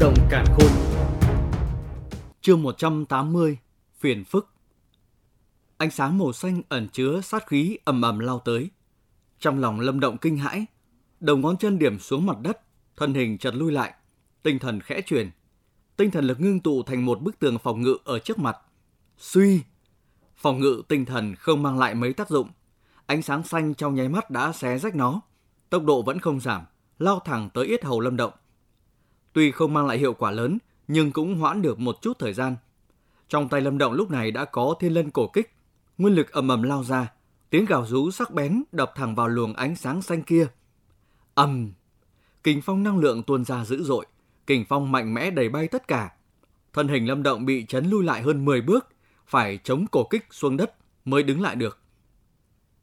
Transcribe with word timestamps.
đồng 0.00 0.14
cản 0.30 0.44
khôn. 0.46 0.70
Chương 2.40 2.62
180: 2.62 3.58
Phiền 3.98 4.24
phức. 4.24 4.48
Ánh 5.76 5.90
sáng 5.90 6.18
màu 6.18 6.32
xanh 6.32 6.62
ẩn 6.68 6.88
chứa 6.88 7.20
sát 7.20 7.46
khí 7.46 7.78
ầm 7.84 8.02
ầm 8.02 8.18
lao 8.18 8.38
tới. 8.38 8.70
Trong 9.38 9.58
lòng 9.58 9.80
Lâm 9.80 10.00
Động 10.00 10.18
kinh 10.18 10.36
hãi, 10.36 10.66
đầu 11.20 11.36
ngón 11.36 11.56
chân 11.56 11.78
điểm 11.78 11.98
xuống 11.98 12.26
mặt 12.26 12.36
đất, 12.42 12.60
thân 12.96 13.14
hình 13.14 13.38
chợt 13.38 13.54
lui 13.54 13.72
lại, 13.72 13.94
tinh 14.42 14.58
thần 14.58 14.80
khẽ 14.80 15.00
chuyển. 15.00 15.30
Tinh 15.96 16.10
thần 16.10 16.24
lực 16.24 16.40
ngưng 16.40 16.60
tụ 16.60 16.82
thành 16.82 17.04
một 17.04 17.22
bức 17.22 17.38
tường 17.38 17.58
phòng 17.58 17.82
ngự 17.82 17.96
ở 18.04 18.18
trước 18.18 18.38
mặt. 18.38 18.56
Suy, 19.18 19.60
phòng 20.36 20.60
ngự 20.60 20.82
tinh 20.88 21.04
thần 21.04 21.34
không 21.34 21.62
mang 21.62 21.78
lại 21.78 21.94
mấy 21.94 22.12
tác 22.12 22.28
dụng. 22.28 22.48
Ánh 23.06 23.22
sáng 23.22 23.42
xanh 23.42 23.74
trong 23.74 23.94
nháy 23.94 24.08
mắt 24.08 24.30
đã 24.30 24.52
xé 24.52 24.78
rách 24.78 24.94
nó, 24.94 25.20
tốc 25.70 25.84
độ 25.84 26.02
vẫn 26.02 26.18
không 26.18 26.40
giảm, 26.40 26.62
lao 26.98 27.20
thẳng 27.24 27.50
tới 27.54 27.66
yết 27.66 27.84
hầu 27.84 28.00
Lâm 28.00 28.16
Động. 28.16 28.32
Tuy 29.32 29.50
không 29.50 29.74
mang 29.74 29.86
lại 29.86 29.98
hiệu 29.98 30.14
quả 30.14 30.30
lớn, 30.30 30.58
nhưng 30.88 31.12
cũng 31.12 31.34
hoãn 31.38 31.62
được 31.62 31.78
một 31.78 31.98
chút 32.02 32.18
thời 32.18 32.32
gian. 32.32 32.56
Trong 33.28 33.48
tay 33.48 33.60
Lâm 33.60 33.78
Động 33.78 33.92
lúc 33.92 34.10
này 34.10 34.30
đã 34.30 34.44
có 34.44 34.74
thiên 34.80 34.92
lân 34.94 35.10
cổ 35.10 35.28
kích, 35.28 35.54
nguyên 35.98 36.14
lực 36.14 36.32
ầm 36.32 36.48
ầm 36.48 36.62
lao 36.62 36.84
ra, 36.84 37.12
tiếng 37.50 37.64
gào 37.64 37.86
rú 37.86 38.10
sắc 38.10 38.30
bén 38.30 38.62
đập 38.72 38.92
thẳng 38.96 39.14
vào 39.14 39.28
luồng 39.28 39.54
ánh 39.54 39.76
sáng 39.76 40.02
xanh 40.02 40.22
kia. 40.22 40.46
ầm, 41.34 41.72
kình 42.42 42.62
phong 42.62 42.82
năng 42.82 42.98
lượng 42.98 43.22
tuôn 43.22 43.44
ra 43.44 43.64
dữ 43.64 43.82
dội, 43.82 44.06
kình 44.46 44.64
phong 44.68 44.92
mạnh 44.92 45.14
mẽ 45.14 45.30
đẩy 45.30 45.48
bay 45.48 45.68
tất 45.68 45.88
cả. 45.88 46.12
Thân 46.72 46.88
hình 46.88 47.06
Lâm 47.06 47.22
Động 47.22 47.46
bị 47.46 47.64
chấn 47.68 47.90
lui 47.90 48.04
lại 48.04 48.22
hơn 48.22 48.44
10 48.44 48.60
bước, 48.60 48.88
phải 49.26 49.58
chống 49.64 49.86
cổ 49.90 50.04
kích 50.04 50.26
xuống 50.30 50.56
đất 50.56 50.74
mới 51.04 51.22
đứng 51.22 51.40
lại 51.40 51.56
được. 51.56 51.78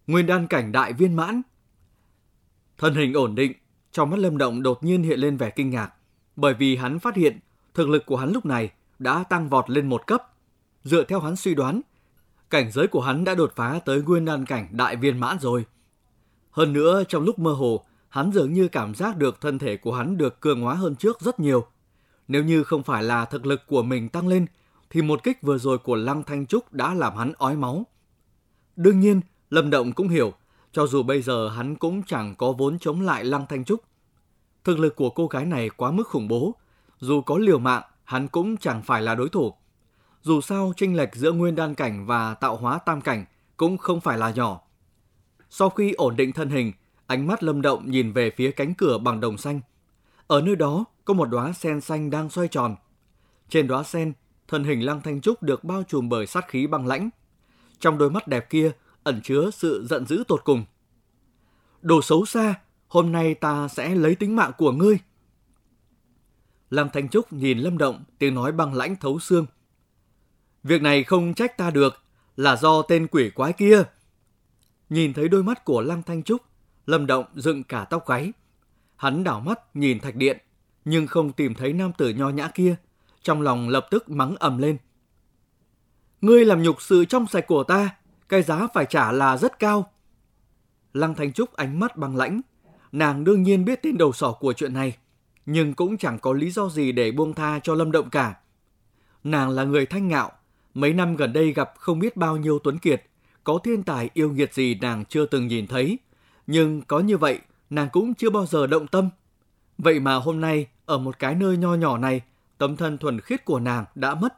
Nguyên 0.08 0.26
đan 0.26 0.48
cảnh 0.48 0.72
đại 0.72 0.94
viên 0.94 1.16
mãn. 1.16 1.42
Thân 2.78 2.95
hình 2.95 3.14
ổn 3.14 3.36
định, 3.36 3.54
trong 3.92 4.09
mắt 4.09 4.20
Lâm 4.20 4.38
Động 4.38 4.64
đột 4.64 4.84
nhiên 4.84 5.04
hiện 5.04 5.20
lên 5.20 5.38
vẻ 5.38 5.50
kinh 5.50 5.70
ngạc, 5.70 5.94
bởi 6.38 6.54
vì 6.54 6.76
hắn 6.76 7.00
phát 7.00 7.16
hiện 7.16 7.40
thực 7.73 7.89
lực 7.89 8.06
của 8.06 8.17
hắn 8.17 8.31
lúc 8.31 8.45
này 8.45 8.72
đã 9.00 9.23
tăng 9.23 9.50
vọt 9.50 9.70
lên 9.70 9.89
một 9.89 10.08
cấp. 10.08 10.23
Dựa 10.84 11.03
theo 11.03 11.20
hắn 11.20 11.36
suy 11.36 11.56
đoán, 11.56 11.81
cảnh 12.50 12.72
giới 12.72 12.88
của 12.88 13.02
hắn 13.02 13.23
đã 13.23 13.36
đột 13.36 13.53
phá 13.56 13.80
tới 13.86 14.02
nguyên 14.02 14.25
đan 14.25 14.45
cảnh 14.45 14.67
đại 14.72 14.95
viên 14.95 15.20
mãn 15.20 15.39
rồi. 15.39 15.66
Hơn 16.52 16.73
nữa, 16.73 17.03
trong 17.09 17.23
lúc 17.23 17.39
mơ 17.39 17.52
hồ, 17.52 17.86
hắn 18.09 18.31
dường 18.31 18.53
như 18.53 18.67
cảm 18.67 18.95
giác 18.95 19.17
được 19.17 19.42
thân 19.42 19.59
thể 19.59 19.78
của 19.78 19.94
hắn 19.94 20.17
được 20.17 20.39
cường 20.39 20.61
hóa 20.61 20.73
hơn 20.73 20.95
trước 20.95 21.22
rất 21.22 21.39
nhiều. 21.39 21.67
Nếu 22.28 22.44
như 22.44 22.64
không 22.64 22.83
phải 22.83 23.04
là 23.04 23.26
thực 23.26 23.45
lực 23.45 23.61
của 23.67 23.83
mình 23.83 24.09
tăng 24.09 24.28
lên, 24.28 24.45
thì 24.89 25.02
một 25.02 25.23
kích 25.23 25.42
vừa 25.42 25.58
rồi 25.58 25.78
của 25.78 25.95
Lăng 25.95 26.23
Thanh 26.23 26.45
Trúc 26.45 26.73
đã 26.73 26.94
làm 26.94 27.16
hắn 27.16 27.33
ói 27.38 27.56
máu. 27.56 27.86
Đương 28.76 29.00
nhiên, 29.00 29.22
Lâm 29.50 29.70
Động 29.70 29.92
cũng 29.92 30.09
hiểu, 30.09 30.33
cho 30.72 30.88
dù 30.88 31.04
bây 31.04 31.22
giờ 31.22 31.50
hắn 31.50 31.76
cũng 31.76 32.04
chẳng 32.04 32.36
có 32.36 32.52
vốn 32.52 32.80
chống 32.80 33.02
lại 33.02 33.26
Lăng 33.26 33.45
Thanh 33.50 33.66
Trúc. 33.66 33.81
Thực 34.63 34.80
lực 34.80 34.95
của 34.95 35.09
cô 35.09 35.27
gái 35.27 35.45
này 35.45 35.69
quá 35.69 35.91
mức 35.91 36.08
khủng 36.08 36.27
bố, 36.27 36.55
dù 37.00 37.22
có 37.22 37.38
liều 37.38 37.59
mạng, 37.59 37.83
hắn 38.03 38.27
cũng 38.27 38.58
chẳng 38.58 38.81
phải 38.81 39.02
là 39.02 39.16
đối 39.16 39.30
thủ. 39.30 39.53
Dù 40.22 40.41
sao, 40.41 40.73
tranh 40.77 40.95
lệch 40.95 41.16
giữa 41.16 41.31
nguyên 41.31 41.55
đan 41.55 41.75
cảnh 41.75 42.05
và 42.05 42.33
tạo 42.33 42.55
hóa 42.55 42.80
tam 42.80 43.02
cảnh 43.02 43.25
cũng 43.58 43.77
không 43.77 44.02
phải 44.02 44.17
là 44.17 44.31
nhỏ. 44.31 44.61
Sau 45.49 45.69
khi 45.69 45.94
ổn 45.94 46.16
định 46.16 46.31
thân 46.31 46.49
hình, 46.49 46.72
ánh 47.08 47.27
mắt 47.27 47.44
lâm 47.44 47.61
động 47.61 47.91
nhìn 47.91 48.14
về 48.14 48.31
phía 48.36 48.52
cánh 48.52 48.73
cửa 48.73 48.97
bằng 48.97 49.19
đồng 49.19 49.38
xanh. 49.38 49.59
Ở 50.27 50.41
nơi 50.41 50.55
đó 50.55 50.86
có 51.05 51.14
một 51.14 51.25
đóa 51.25 51.53
sen 51.53 51.81
xanh 51.81 52.09
đang 52.09 52.30
xoay 52.30 52.47
tròn. 52.47 52.75
Trên 53.49 53.67
đóa 53.67 53.83
sen, 53.83 54.14
thân 54.47 54.64
hình 54.64 54.86
Lăng 54.86 55.02
Thanh 55.02 55.21
Trúc 55.21 55.44
được 55.44 55.64
bao 55.64 55.83
trùm 55.83 56.09
bởi 56.09 56.27
sát 56.27 56.47
khí 56.47 56.67
băng 56.67 56.88
lãnh. 56.88 57.09
Trong 57.80 57.97
đôi 57.97 58.09
mắt 58.09 58.27
đẹp 58.27 58.49
kia 58.49 58.71
ẩn 59.03 59.21
chứa 59.23 59.49
sự 59.52 59.86
giận 59.89 60.05
dữ 60.05 60.23
tột 60.27 60.42
cùng. 60.44 60.66
Đồ 61.81 62.02
xấu 62.02 62.25
xa, 62.25 62.55
hôm 62.88 63.11
nay 63.11 63.33
ta 63.33 63.67
sẽ 63.67 63.95
lấy 63.95 64.16
tính 64.16 64.35
mạng 64.35 64.52
của 64.57 64.71
ngươi. 64.71 64.97
Lăng 66.69 66.89
Thanh 66.93 67.09
Trúc 67.09 67.33
nhìn 67.33 67.57
Lâm 67.57 67.77
Động, 67.77 68.03
tiếng 68.19 68.35
nói 68.35 68.52
băng 68.52 68.73
lãnh 68.73 68.95
thấu 68.95 69.19
xương. 69.19 69.45
Việc 70.63 70.81
này 70.81 71.03
không 71.03 71.33
trách 71.33 71.58
ta 71.58 71.69
được, 71.71 71.93
là 72.36 72.55
do 72.55 72.81
tên 72.81 73.08
quỷ 73.08 73.30
quái 73.30 73.53
kia. 73.53 73.83
Nhìn 74.89 75.14
thấy 75.14 75.30
đôi 75.30 75.43
mắt 75.43 75.65
của 75.65 75.81
Lăng 75.81 76.03
Thanh 76.03 76.23
Trúc, 76.23 76.42
Lâm 76.86 77.05
Động 77.05 77.26
dựng 77.36 77.64
cả 77.64 77.86
tóc 77.89 78.08
gáy. 78.08 78.33
Hắn 78.95 79.23
đảo 79.23 79.39
mắt 79.39 79.76
nhìn 79.76 79.99
thạch 79.99 80.15
điện, 80.15 80.37
nhưng 80.86 81.08
không 81.08 81.31
tìm 81.31 81.53
thấy 81.53 81.73
nam 81.73 81.92
tử 81.97 82.09
nho 82.09 82.30
nhã 82.30 82.47
kia. 82.47 82.76
Trong 83.23 83.42
lòng 83.42 83.70
lập 83.70 83.87
tức 83.92 84.09
mắng 84.09 84.36
ầm 84.36 84.58
lên. 84.58 84.77
Ngươi 86.21 86.45
làm 86.45 86.64
nhục 86.64 86.81
sự 86.81 87.05
trong 87.05 87.27
sạch 87.27 87.47
của 87.47 87.64
ta, 87.64 87.95
cái 88.30 88.42
giá 88.42 88.67
phải 88.73 88.86
trả 88.86 89.11
là 89.11 89.37
rất 89.37 89.59
cao. 89.59 89.92
Lăng 90.93 91.15
Thanh 91.15 91.33
Trúc 91.33 91.53
ánh 91.53 91.80
mắt 91.80 91.97
băng 91.97 92.15
lãnh. 92.15 92.42
Nàng 92.97 93.23
đương 93.23 93.43
nhiên 93.43 93.65
biết 93.65 93.80
tên 93.83 93.97
đầu 93.97 94.13
sỏ 94.13 94.31
của 94.31 94.53
chuyện 94.53 94.73
này, 94.73 94.97
nhưng 95.45 95.73
cũng 95.73 95.97
chẳng 95.97 96.19
có 96.19 96.33
lý 96.33 96.52
do 96.52 96.69
gì 96.69 96.91
để 96.91 97.11
buông 97.11 97.33
tha 97.33 97.59
cho 97.63 97.75
Lâm 97.75 97.91
Động 97.91 98.09
cả. 98.09 98.35
Nàng 99.23 99.49
là 99.49 99.63
người 99.63 99.85
thanh 99.85 100.08
ngạo, 100.08 100.31
mấy 100.73 100.93
năm 100.93 101.15
gần 101.15 101.33
đây 101.33 101.53
gặp 101.53 101.73
không 101.77 101.99
biết 101.99 102.17
bao 102.17 102.37
nhiêu 102.37 102.59
tuấn 102.59 102.77
kiệt, 102.77 103.03
có 103.43 103.59
thiên 103.63 103.83
tài 103.83 104.09
yêu 104.13 104.31
nghiệt 104.31 104.53
gì 104.53 104.75
nàng 104.81 105.05
chưa 105.05 105.25
từng 105.25 105.47
nhìn 105.47 105.67
thấy. 105.67 105.99
Nhưng 106.47 106.81
có 106.81 106.99
như 106.99 107.17
vậy, 107.17 107.39
nàng 107.69 107.89
cũng 107.91 108.13
chưa 108.13 108.30
bao 108.30 108.45
giờ 108.45 108.67
động 108.67 108.87
tâm. 108.87 109.09
Vậy 109.77 109.99
mà 109.99 110.15
hôm 110.15 110.41
nay, 110.41 110.67
ở 110.85 110.97
một 110.97 111.19
cái 111.19 111.35
nơi 111.35 111.58
nho 111.58 111.75
nhỏ 111.75 111.97
này, 111.97 112.21
tấm 112.58 112.75
thân 112.75 112.97
thuần 112.97 113.21
khiết 113.21 113.45
của 113.45 113.59
nàng 113.59 113.85
đã 113.95 114.15
mất. 114.15 114.33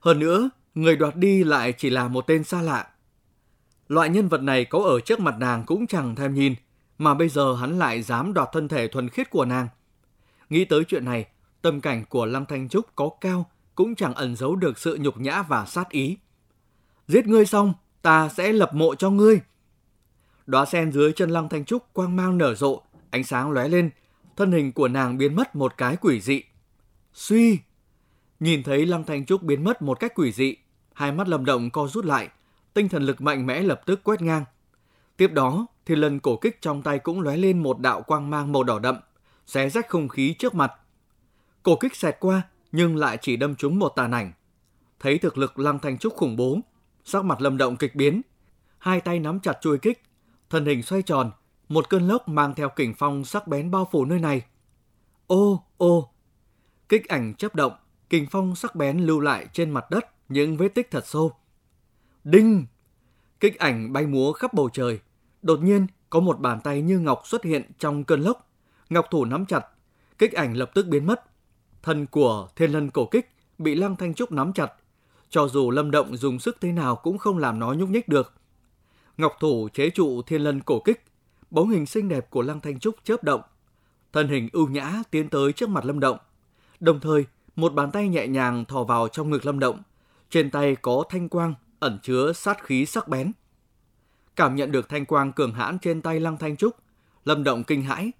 Hơn 0.00 0.18
nữa, 0.18 0.50
người 0.74 0.96
đoạt 0.96 1.16
đi 1.16 1.44
lại 1.44 1.72
chỉ 1.72 1.90
là 1.90 2.08
một 2.08 2.26
tên 2.26 2.44
xa 2.44 2.62
lạ. 2.62 2.86
Loại 3.88 4.08
nhân 4.08 4.28
vật 4.28 4.42
này 4.42 4.64
có 4.64 4.78
ở 4.78 5.00
trước 5.00 5.20
mặt 5.20 5.34
nàng 5.38 5.64
cũng 5.66 5.86
chẳng 5.86 6.14
thèm 6.14 6.34
nhìn, 6.34 6.54
mà 7.02 7.14
bây 7.14 7.28
giờ 7.28 7.54
hắn 7.54 7.78
lại 7.78 8.02
dám 8.02 8.34
đoạt 8.34 8.48
thân 8.52 8.68
thể 8.68 8.88
thuần 8.88 9.08
khiết 9.08 9.30
của 9.30 9.44
nàng. 9.44 9.68
Nghĩ 10.50 10.64
tới 10.64 10.84
chuyện 10.84 11.04
này, 11.04 11.26
tâm 11.62 11.80
cảnh 11.80 12.04
của 12.08 12.26
Lăng 12.26 12.46
Thanh 12.46 12.68
Trúc 12.68 12.86
có 12.96 13.10
cao 13.20 13.50
cũng 13.74 13.94
chẳng 13.94 14.14
ẩn 14.14 14.36
giấu 14.36 14.56
được 14.56 14.78
sự 14.78 14.98
nhục 15.00 15.20
nhã 15.20 15.42
và 15.42 15.66
sát 15.66 15.88
ý. 15.88 16.16
Giết 17.08 17.26
ngươi 17.26 17.46
xong, 17.46 17.74
ta 18.02 18.28
sẽ 18.28 18.52
lập 18.52 18.74
mộ 18.74 18.94
cho 18.94 19.10
ngươi. 19.10 19.40
Đóa 20.46 20.64
sen 20.64 20.92
dưới 20.92 21.12
chân 21.12 21.30
Lăng 21.30 21.48
Thanh 21.48 21.64
Trúc 21.64 21.92
quang 21.92 22.16
mang 22.16 22.38
nở 22.38 22.54
rộ, 22.54 22.82
ánh 23.10 23.24
sáng 23.24 23.50
lóe 23.50 23.68
lên, 23.68 23.90
thân 24.36 24.52
hình 24.52 24.72
của 24.72 24.88
nàng 24.88 25.18
biến 25.18 25.36
mất 25.36 25.56
một 25.56 25.74
cái 25.78 25.96
quỷ 25.96 26.20
dị. 26.20 26.42
Suy! 27.12 27.58
Nhìn 28.40 28.62
thấy 28.62 28.86
Lăng 28.86 29.04
Thanh 29.04 29.26
Trúc 29.26 29.42
biến 29.42 29.64
mất 29.64 29.82
một 29.82 30.00
cách 30.00 30.12
quỷ 30.14 30.32
dị, 30.32 30.56
hai 30.94 31.12
mắt 31.12 31.28
lầm 31.28 31.44
động 31.44 31.70
co 31.70 31.86
rút 31.86 32.04
lại, 32.04 32.28
tinh 32.74 32.88
thần 32.88 33.02
lực 33.02 33.20
mạnh 33.20 33.46
mẽ 33.46 33.60
lập 33.62 33.80
tức 33.86 34.00
quét 34.04 34.22
ngang. 34.22 34.44
Tiếp 35.16 35.28
đó, 35.32 35.66
thì 35.86 35.94
lần 35.94 36.20
cổ 36.20 36.36
kích 36.36 36.62
trong 36.62 36.82
tay 36.82 36.98
cũng 36.98 37.20
lóe 37.20 37.36
lên 37.36 37.62
một 37.62 37.78
đạo 37.78 38.02
quang 38.02 38.30
mang 38.30 38.52
màu 38.52 38.64
đỏ 38.64 38.78
đậm, 38.78 38.96
xé 39.46 39.68
rách 39.68 39.88
không 39.88 40.08
khí 40.08 40.34
trước 40.38 40.54
mặt. 40.54 40.72
Cổ 41.62 41.76
kích 41.76 41.96
xẹt 41.96 42.16
qua, 42.20 42.42
nhưng 42.72 42.96
lại 42.96 43.18
chỉ 43.20 43.36
đâm 43.36 43.54
trúng 43.54 43.78
một 43.78 43.92
tàn 43.96 44.10
ảnh. 44.10 44.32
Thấy 45.00 45.18
thực 45.18 45.38
lực 45.38 45.58
Lăng 45.58 45.78
Thanh 45.78 45.98
Trúc 45.98 46.14
khủng 46.14 46.36
bố, 46.36 46.58
sắc 47.04 47.24
mặt 47.24 47.40
lâm 47.40 47.56
động 47.56 47.76
kịch 47.76 47.94
biến. 47.94 48.22
Hai 48.78 49.00
tay 49.00 49.18
nắm 49.18 49.40
chặt 49.40 49.58
chuôi 49.60 49.78
kích, 49.78 50.02
thân 50.50 50.66
hình 50.66 50.82
xoay 50.82 51.02
tròn, 51.02 51.30
một 51.68 51.88
cơn 51.88 52.08
lốc 52.08 52.28
mang 52.28 52.54
theo 52.54 52.68
kình 52.68 52.94
phong 52.98 53.24
sắc 53.24 53.46
bén 53.46 53.70
bao 53.70 53.88
phủ 53.92 54.04
nơi 54.04 54.18
này. 54.18 54.42
Ô, 55.26 55.64
ô! 55.76 56.10
Kích 56.88 57.08
ảnh 57.08 57.34
chấp 57.34 57.54
động, 57.54 57.72
kình 58.10 58.26
phong 58.30 58.56
sắc 58.56 58.74
bén 58.74 58.98
lưu 58.98 59.20
lại 59.20 59.46
trên 59.52 59.70
mặt 59.70 59.90
đất 59.90 60.06
những 60.28 60.56
vết 60.56 60.68
tích 60.68 60.90
thật 60.90 61.06
sâu. 61.06 61.32
Đinh! 62.24 62.66
Kích 63.40 63.58
ảnh 63.58 63.92
bay 63.92 64.06
múa 64.06 64.32
khắp 64.32 64.54
bầu 64.54 64.68
trời. 64.72 65.00
Đột 65.42 65.62
nhiên, 65.62 65.86
có 66.10 66.20
một 66.20 66.40
bàn 66.40 66.60
tay 66.64 66.82
như 66.82 66.98
ngọc 66.98 67.22
xuất 67.24 67.44
hiện 67.44 67.70
trong 67.78 68.04
cơn 68.04 68.20
lốc. 68.20 68.50
Ngọc 68.90 69.06
thủ 69.10 69.24
nắm 69.24 69.46
chặt, 69.46 69.66
kích 70.18 70.32
ảnh 70.32 70.56
lập 70.56 70.70
tức 70.74 70.86
biến 70.86 71.06
mất. 71.06 71.24
Thân 71.82 72.06
của 72.06 72.48
thiên 72.56 72.72
lân 72.72 72.90
cổ 72.90 73.06
kích 73.06 73.30
bị 73.58 73.74
Lăng 73.74 73.96
Thanh 73.96 74.14
Trúc 74.14 74.32
nắm 74.32 74.52
chặt. 74.52 74.72
Cho 75.30 75.48
dù 75.48 75.70
lâm 75.70 75.90
động 75.90 76.16
dùng 76.16 76.38
sức 76.38 76.56
thế 76.60 76.72
nào 76.72 76.96
cũng 76.96 77.18
không 77.18 77.38
làm 77.38 77.58
nó 77.58 77.72
nhúc 77.72 77.88
nhích 77.88 78.08
được. 78.08 78.32
Ngọc 79.16 79.36
thủ 79.40 79.68
chế 79.74 79.90
trụ 79.90 80.22
thiên 80.22 80.42
lân 80.42 80.60
cổ 80.60 80.80
kích. 80.80 81.04
Bóng 81.50 81.70
hình 81.70 81.86
xinh 81.86 82.08
đẹp 82.08 82.30
của 82.30 82.42
Lăng 82.42 82.60
Thanh 82.60 82.78
Trúc 82.78 82.94
chớp 83.04 83.24
động. 83.24 83.40
Thân 84.12 84.28
hình 84.28 84.48
ưu 84.52 84.68
nhã 84.68 85.02
tiến 85.10 85.28
tới 85.28 85.52
trước 85.52 85.68
mặt 85.68 85.84
lâm 85.84 86.00
động. 86.00 86.18
Đồng 86.80 87.00
thời, 87.00 87.24
một 87.56 87.74
bàn 87.74 87.90
tay 87.90 88.08
nhẹ 88.08 88.26
nhàng 88.26 88.64
thò 88.64 88.84
vào 88.84 89.08
trong 89.08 89.30
ngực 89.30 89.46
lâm 89.46 89.58
động. 89.58 89.82
Trên 90.30 90.50
tay 90.50 90.76
có 90.76 91.04
thanh 91.08 91.28
quang 91.28 91.54
ẩn 91.80 91.98
chứa 92.02 92.32
sát 92.32 92.64
khí 92.64 92.86
sắc 92.86 93.08
bén. 93.08 93.32
Cảm 94.36 94.56
nhận 94.56 94.72
được 94.72 94.88
thanh 94.88 95.06
quang 95.06 95.32
cường 95.32 95.54
hãn 95.54 95.78
trên 95.78 96.02
tay 96.02 96.20
Lăng 96.20 96.36
Thanh 96.36 96.56
Trúc, 96.56 96.76
Lâm 97.24 97.44
Động 97.44 97.64
kinh 97.64 97.82
hãi. 97.82 98.12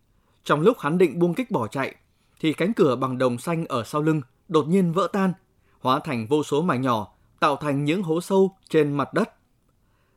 Trong 0.44 0.60
lúc 0.60 0.78
hắn 0.78 0.98
định 0.98 1.18
buông 1.18 1.34
kích 1.34 1.50
bỏ 1.50 1.68
chạy, 1.68 1.94
thì 2.40 2.52
cánh 2.52 2.72
cửa 2.74 2.96
bằng 2.96 3.18
đồng 3.18 3.38
xanh 3.38 3.66
ở 3.66 3.84
sau 3.84 4.02
lưng 4.02 4.22
đột 4.48 4.68
nhiên 4.68 4.92
vỡ 4.92 5.08
tan, 5.12 5.32
hóa 5.80 6.00
thành 6.04 6.26
vô 6.26 6.42
số 6.42 6.62
mảnh 6.62 6.82
nhỏ, 6.82 7.12
tạo 7.40 7.56
thành 7.56 7.84
những 7.84 8.02
hố 8.02 8.20
sâu 8.20 8.56
trên 8.68 8.92
mặt 8.92 9.14
đất. 9.14 9.30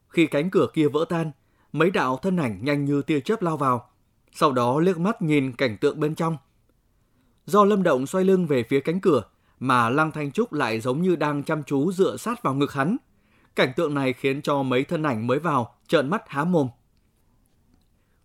Khi 0.09 0.27
cánh 0.27 0.49
cửa 0.49 0.67
kia 0.73 0.87
vỡ 0.87 1.05
tan, 1.09 1.31
mấy 1.71 1.91
đạo 1.91 2.19
thân 2.21 2.37
ảnh 2.37 2.65
nhanh 2.65 2.85
như 2.85 3.01
tia 3.01 3.19
chớp 3.19 3.41
lao 3.41 3.57
vào, 3.57 3.89
sau 4.31 4.51
đó 4.51 4.79
liếc 4.79 4.99
mắt 4.99 5.21
nhìn 5.21 5.55
cảnh 5.55 5.77
tượng 5.77 5.99
bên 5.99 6.15
trong. 6.15 6.37
Do 7.45 7.63
Lâm 7.63 7.83
Động 7.83 8.07
xoay 8.07 8.25
lưng 8.25 8.47
về 8.47 8.63
phía 8.69 8.79
cánh 8.79 8.99
cửa, 8.99 9.23
mà 9.59 9.89
Lăng 9.89 10.11
Thanh 10.11 10.31
Trúc 10.31 10.53
lại 10.53 10.79
giống 10.79 11.01
như 11.01 11.15
đang 11.15 11.43
chăm 11.43 11.63
chú 11.63 11.91
dựa 11.91 12.17
sát 12.17 12.43
vào 12.43 12.53
ngực 12.53 12.73
hắn. 12.73 12.97
Cảnh 13.55 13.73
tượng 13.75 13.93
này 13.93 14.13
khiến 14.13 14.41
cho 14.41 14.63
mấy 14.63 14.83
thân 14.83 15.03
ảnh 15.03 15.27
mới 15.27 15.39
vào 15.39 15.75
trợn 15.87 16.09
mắt 16.09 16.23
há 16.27 16.43
mồm. 16.43 16.69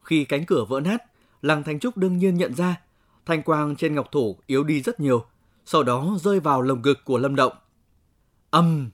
Khi 0.03 0.25
cánh 0.25 0.47
cửa 0.47 0.65
vỡ 0.69 0.81
nát, 0.81 1.03
Lăng 1.43 1.62
Thanh 1.62 1.81
Trúc 1.81 1.97
đương 1.97 2.19
nhiên 2.19 2.35
nhận 2.35 2.55
ra 2.55 2.81
thanh 3.27 3.43
quang 3.43 3.77
trên 3.77 3.94
ngọc 3.94 4.12
thủ 4.12 4.38
yếu 4.47 4.65
đi 4.65 4.82
rất 4.82 5.00
nhiều, 5.00 5.25
sau 5.65 5.82
đó 5.82 6.17
rơi 6.21 6.41
vào 6.41 6.62
lồng 6.62 6.82
ngực 6.82 6.99
của 7.05 7.19
Lâm 7.19 7.37
Động. 7.37 7.53
Âm! 8.50 8.91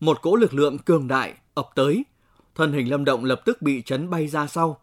Một 0.00 0.22
cỗ 0.22 0.36
lực 0.36 0.54
lượng 0.54 0.78
cường 0.78 1.08
đại 1.08 1.34
ập 1.54 1.68
tới, 1.74 2.04
thân 2.54 2.72
hình 2.72 2.90
Lâm 2.90 3.04
Động 3.04 3.24
lập 3.24 3.42
tức 3.44 3.62
bị 3.62 3.82
chấn 3.82 4.10
bay 4.10 4.28
ra 4.28 4.46
sau. 4.46 4.80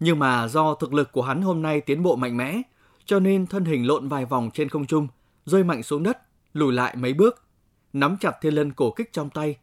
Nhưng 0.00 0.18
mà 0.18 0.48
do 0.48 0.74
thực 0.74 0.94
lực 0.94 1.12
của 1.12 1.22
hắn 1.22 1.42
hôm 1.42 1.62
nay 1.62 1.80
tiến 1.80 2.02
bộ 2.02 2.16
mạnh 2.16 2.36
mẽ, 2.36 2.62
cho 3.04 3.20
nên 3.20 3.46
thân 3.46 3.64
hình 3.64 3.86
lộn 3.86 4.08
vài 4.08 4.26
vòng 4.26 4.50
trên 4.54 4.68
không 4.68 4.86
trung, 4.86 5.08
rơi 5.46 5.64
mạnh 5.64 5.82
xuống 5.82 6.02
đất, 6.02 6.18
lùi 6.52 6.72
lại 6.72 6.96
mấy 6.96 7.14
bước, 7.14 7.44
nắm 7.92 8.16
chặt 8.20 8.32
thiên 8.40 8.54
lân 8.54 8.72
cổ 8.72 8.90
kích 8.90 9.12
trong 9.12 9.30
tay, 9.30 9.56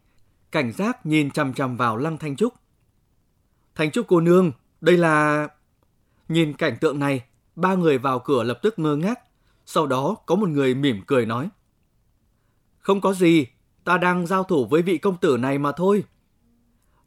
cảnh 0.51 0.71
giác 0.71 1.05
nhìn 1.05 1.31
chằm 1.31 1.53
chằm 1.53 1.77
vào 1.77 1.97
Lăng 1.97 2.17
Thanh 2.17 2.35
Trúc. 2.35 2.53
Thanh 3.75 3.91
Trúc 3.91 4.07
cô 4.07 4.21
nương, 4.21 4.51
đây 4.81 4.97
là... 4.97 5.47
Nhìn 6.27 6.53
cảnh 6.53 6.77
tượng 6.81 6.99
này, 6.99 7.23
ba 7.55 7.75
người 7.75 7.97
vào 7.97 8.19
cửa 8.19 8.43
lập 8.43 8.59
tức 8.61 8.79
ngơ 8.79 8.95
ngác, 8.95 9.19
sau 9.65 9.87
đó 9.87 10.15
có 10.25 10.35
một 10.35 10.49
người 10.49 10.75
mỉm 10.75 11.01
cười 11.07 11.25
nói. 11.25 11.49
Không 12.77 13.01
có 13.01 13.13
gì, 13.13 13.47
ta 13.83 13.97
đang 13.97 14.27
giao 14.27 14.43
thủ 14.43 14.65
với 14.65 14.81
vị 14.81 14.97
công 14.97 15.17
tử 15.17 15.37
này 15.37 15.57
mà 15.57 15.71
thôi. 15.71 16.03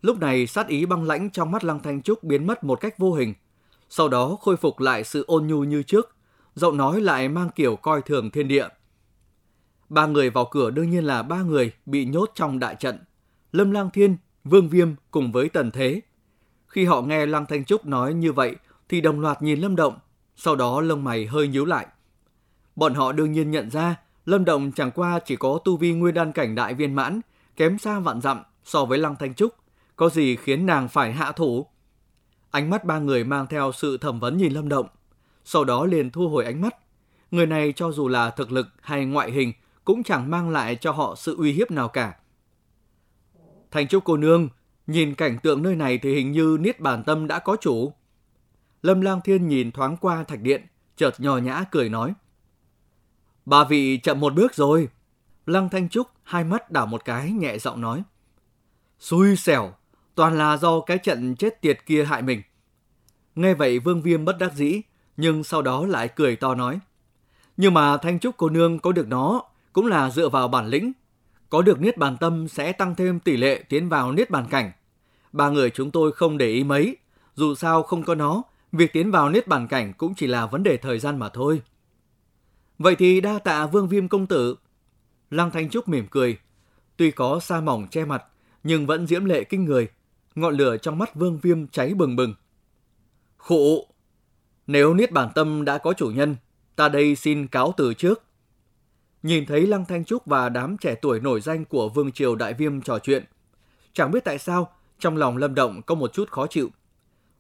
Lúc 0.02 0.19
này 0.19 0.46
sát 0.46 0.69
ý 0.69 0.86
băng 0.86 1.04
lãnh 1.04 1.31
trong 1.31 1.50
mắt 1.50 1.64
Lăng 1.64 1.82
Thanh 1.82 2.02
Trúc 2.02 2.25
biến 2.25 2.46
mất 2.46 2.64
một 2.64 2.81
cách 2.81 2.98
vô 2.98 3.12
hình, 3.12 3.34
sau 3.88 4.08
đó 4.08 4.36
khôi 4.40 4.56
phục 4.56 4.81
lại 4.81 5.04
sự 5.04 5.25
ôn 5.26 5.46
nhu 5.46 5.64
như 5.64 5.82
trước, 5.82 6.16
giọng 6.54 6.76
nói 6.76 7.00
lại 7.00 7.28
mang 7.28 7.50
kiểu 7.54 7.76
coi 7.76 8.02
thường 8.02 8.31
thiên 8.31 8.48
địa. 8.48 8.69
Ba 9.88 10.06
người 10.06 10.31
vào 10.31 10.48
cửa 10.50 10.70
đương 10.70 10.90
nhiên 10.90 11.04
là 11.04 11.22
ba 11.22 11.43
người 11.43 11.72
bị 11.86 12.04
nhốt 12.04 12.31
trong 12.34 12.58
đại 12.58 12.75
trận. 12.75 12.98
Lâm 13.52 13.70
Lang 13.70 13.91
Thiên, 13.91 14.17
Vương 14.44 14.69
Viêm 14.69 14.88
cùng 15.11 15.32
với 15.32 15.49
Tần 15.49 15.70
Thế. 15.70 16.00
Khi 16.67 16.85
họ 16.85 17.02
nghe 17.02 17.26
Lăng 17.26 17.47
Thanh 17.47 17.64
Trúc 17.64 17.87
nói 17.87 18.14
như 18.14 18.32
vậy 18.32 18.56
thì 18.88 19.00
đồng 19.00 19.20
loạt 19.20 19.43
nhìn 19.43 19.61
Lâm 19.61 19.76
Động, 19.76 19.99
sau 20.37 20.56
đó 20.56 20.81
lông 20.81 21.05
mày 21.05 21.26
hơi 21.26 21.49
nhíu 21.49 21.64
lại. 21.64 21.87
Bọn 22.76 22.94
họ 22.94 23.12
đương 23.12 23.32
nhiên 23.32 23.50
nhận 23.50 23.70
ra 23.70 23.97
Lâm 24.26 24.44
Động 24.44 24.73
chẳng 24.73 24.91
qua 24.91 25.20
chỉ 25.25 25.37
có 25.37 25.58
tu 25.64 25.76
vi 25.76 25.93
nguyên 25.93 26.14
đan 26.14 26.32
cảnh 26.32 26.55
đại 26.55 26.75
viên 26.75 26.94
mãn, 26.94 27.20
kém 27.56 27.79
xa 27.79 28.00
vạn 28.00 28.20
dặm 28.20 28.43
so 28.64 28.85
với 28.85 28.99
Lăng 28.99 29.17
Thanh 29.17 29.35
Trúc, 29.35 29.55
có 29.96 30.08
gì 30.08 30.37
khiến 30.37 30.67
nàng 30.67 30.88
phải 30.88 31.12
hạ 31.12 31.32
thủ. 31.32 31.67
Ánh 32.50 32.70
mắt 32.70 32.85
ba 32.85 32.99
người 32.99 33.25
mang 33.25 33.46
theo 33.46 33.73
sự 33.73 33.99
thẩm 33.99 34.20
vấn 34.20 34.37
nhìn 34.37 34.53
Lâm 34.53 34.69
Động, 34.69 34.87
sau 35.44 35.64
đó 35.64 35.85
liền 35.85 36.11
thu 36.11 36.29
hồi 36.29 36.44
ánh 36.44 36.61
mắt. 36.61 36.76
Người 37.31 37.46
này 37.46 37.73
cho 37.76 37.93
dù 37.93 38.08
là 38.08 38.31
thực 38.31 38.53
lực 38.53 38.67
hay 38.82 39.05
ngoại 39.05 39.31
hình 39.31 39.53
cũng 39.85 40.03
chẳng 40.03 40.31
mang 40.31 40.50
lại 40.50 40.76
cho 40.76 40.93
họ 40.93 41.14
sự 41.14 41.37
uy 41.37 41.53
hiếp 41.53 41.70
nào 41.70 41.88
cả. 41.88 42.14
Thành 43.70 43.88
Trúc 43.88 44.05
cô 44.05 44.17
nương, 44.17 44.49
nhìn 44.87 45.14
cảnh 45.14 45.38
tượng 45.43 45.62
nơi 45.62 45.76
này 45.76 45.99
thì 45.99 46.14
hình 46.14 46.32
như 46.32 46.58
Niết 46.61 46.81
Bàn 46.81 47.02
Tâm 47.05 47.26
đã 47.26 47.38
có 47.38 47.56
chủ. 47.61 47.93
Lâm 48.82 49.00
Lang 49.00 49.20
Thiên 49.25 49.49
nhìn 49.49 49.72
thoáng 49.72 49.96
qua 49.96 50.25
thạch 50.25 50.40
điện, 50.40 50.67
chợt 50.96 51.20
nhò 51.20 51.37
nhã 51.37 51.64
cười 51.70 51.88
nói. 51.88 52.14
Bà 53.44 53.64
vị 53.64 53.96
chậm 53.96 54.20
một 54.20 54.34
bước 54.34 54.55
rồi. 54.55 54.88
Lăng 55.46 55.69
Thanh 55.69 55.88
Trúc 55.88 56.06
hai 56.22 56.44
mắt 56.44 56.70
đảo 56.70 56.87
một 56.87 57.05
cái 57.05 57.31
nhẹ 57.31 57.58
giọng 57.58 57.81
nói. 57.81 58.02
Xui 58.99 59.37
xẻo, 59.37 59.72
toàn 60.14 60.38
là 60.38 60.56
do 60.56 60.81
cái 60.81 60.99
trận 60.99 61.37
chết 61.37 61.61
tiệt 61.61 61.78
kia 61.87 62.05
hại 62.05 62.22
mình. 62.22 62.43
Nghe 63.34 63.55
vậy 63.55 63.78
Vương 63.78 64.02
Viêm 64.02 64.25
bất 64.25 64.38
đắc 64.38 64.52
dĩ, 64.55 64.81
nhưng 65.17 65.44
sau 65.44 65.62
đó 65.62 65.87
lại 65.87 66.08
cười 66.08 66.37
to 66.37 66.55
nói. 66.55 66.81
Nhưng 67.56 67.75
mà 67.75 67.96
Thanh 67.96 68.19
Trúc 68.19 68.37
cô 68.37 68.49
nương 68.49 68.78
có 68.78 68.93
được 68.93 69.08
nó 69.08 69.43
cũng 69.72 69.87
là 69.87 70.11
dựa 70.11 70.28
vào 70.28 70.49
bản 70.49 70.67
lĩnh. 70.67 70.93
Có 71.50 71.62
được 71.62 71.81
Niết 71.81 71.97
Bàn 71.97 72.17
Tâm 72.20 72.49
sẽ 72.49 72.73
tăng 72.73 72.94
thêm 72.94 73.20
tỷ 73.20 73.37
lệ 73.37 73.62
tiến 73.69 73.88
vào 73.88 74.12
Niết 74.12 74.31
Bàn 74.31 74.47
Cảnh. 74.50 74.73
Ba 75.32 75.49
người 75.49 75.70
chúng 75.70 75.91
tôi 75.91 76.12
không 76.12 76.38
để 76.38 76.49
ý 76.49 76.64
mấy, 76.64 76.97
dù 77.35 77.55
sao 77.55 77.82
không 77.82 78.02
có 78.02 78.14
nó, 78.14 78.43
việc 78.73 78.93
tiến 78.93 79.11
vào 79.11 79.31
Niết 79.31 79.47
Bàn 79.47 79.69
Cảnh 79.69 79.93
cũng 79.93 80.14
chỉ 80.14 80.26
là 80.26 80.47
vấn 80.47 80.62
đề 80.62 80.76
thời 80.76 80.99
gian 80.99 81.19
mà 81.19 81.29
thôi. 81.29 81.62
Vậy 82.79 82.97
thì 82.97 83.20
đa 83.20 83.38
tạ 83.38 83.67
Vương 83.67 83.88
Viêm 83.88 84.08
công 84.08 84.26
tử. 84.26 84.56
Lăng 85.31 85.50
Thanh 85.50 85.70
Trúc 85.70 85.88
mỉm 85.88 86.06
cười, 86.11 86.38
tuy 86.97 87.11
có 87.11 87.41
sa 87.41 87.61
mỏng 87.61 87.87
che 87.91 88.05
mặt, 88.05 88.25
nhưng 88.64 88.87
vẫn 88.87 89.06
diễm 89.06 89.25
lệ 89.25 89.44
kinh 89.44 89.64
người. 89.64 89.88
Ngọn 90.35 90.55
lửa 90.55 90.76
trong 90.76 90.99
mắt 90.99 91.14
Vương 91.14 91.38
Viêm 91.38 91.67
cháy 91.67 91.94
bừng 91.94 92.17
bừng. 92.17 92.35
Khụ! 93.37 93.87
Nếu 94.67 94.94
Niết 94.94 95.12
Bàn 95.12 95.29
Tâm 95.35 95.64
đã 95.64 95.79
có 95.79 95.93
chủ 95.93 96.11
nhân, 96.11 96.37
ta 96.76 96.88
đây 96.88 97.17
xin 97.17 97.46
cáo 97.46 97.75
từ 97.76 97.94
trước. 97.94 98.23
Nhìn 99.22 99.46
thấy 99.46 99.67
Lăng 99.67 99.84
Thanh 99.84 100.05
Trúc 100.05 100.26
và 100.26 100.49
đám 100.49 100.76
trẻ 100.76 100.94
tuổi 101.02 101.20
nổi 101.20 101.40
danh 101.40 101.64
của 101.64 101.88
Vương 101.88 102.12
Triều 102.12 102.34
Đại 102.34 102.55
Viêm 102.55 102.81
trò 102.81 102.99
chuyện. 102.99 103.25
Chẳng 103.93 104.11
biết 104.11 104.25
tại 104.25 104.38
sao, 104.38 104.72
trong 104.99 105.17
lòng 105.17 105.37
Lâm 105.37 105.55
Động 105.55 105.82
có 105.82 105.94
một 105.94 106.12
chút 106.12 106.31
khó 106.31 106.46
chịu. 106.46 106.70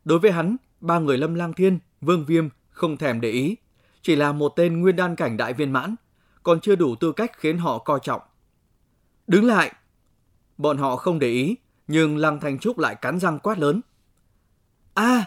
Đối 0.04 0.18
với 0.18 0.32
hắn, 0.32 0.56
ba 0.80 0.98
người 0.98 1.18
Lâm 1.18 1.34
Lang 1.34 1.52
Thiên, 1.52 1.78
Vương 2.00 2.24
Viêm 2.24 2.48
không 2.70 2.96
thèm 2.96 3.20
để 3.20 3.30
ý. 3.30 3.56
Chỉ 4.02 4.16
là 4.16 4.32
một 4.32 4.52
tên 4.56 4.80
nguyên 4.80 4.96
đan 4.96 5.16
cảnh 5.16 5.36
đại 5.36 5.52
viên 5.52 5.72
mãn, 5.72 5.94
còn 6.42 6.60
chưa 6.60 6.76
đủ 6.76 6.94
tư 6.96 7.12
cách 7.12 7.32
khiến 7.38 7.58
họ 7.58 7.78
coi 7.78 8.00
trọng. 8.02 8.20
Đứng 9.26 9.44
lại! 9.44 9.72
Bọn 10.58 10.78
họ 10.78 10.96
không 10.96 11.18
để 11.18 11.28
ý, 11.28 11.56
nhưng 11.86 12.16
Lăng 12.16 12.40
Thanh 12.40 12.58
Trúc 12.58 12.78
lại 12.78 12.94
cắn 12.94 13.20
răng 13.20 13.38
quát 13.38 13.58
lớn. 13.58 13.80
a 14.94 15.24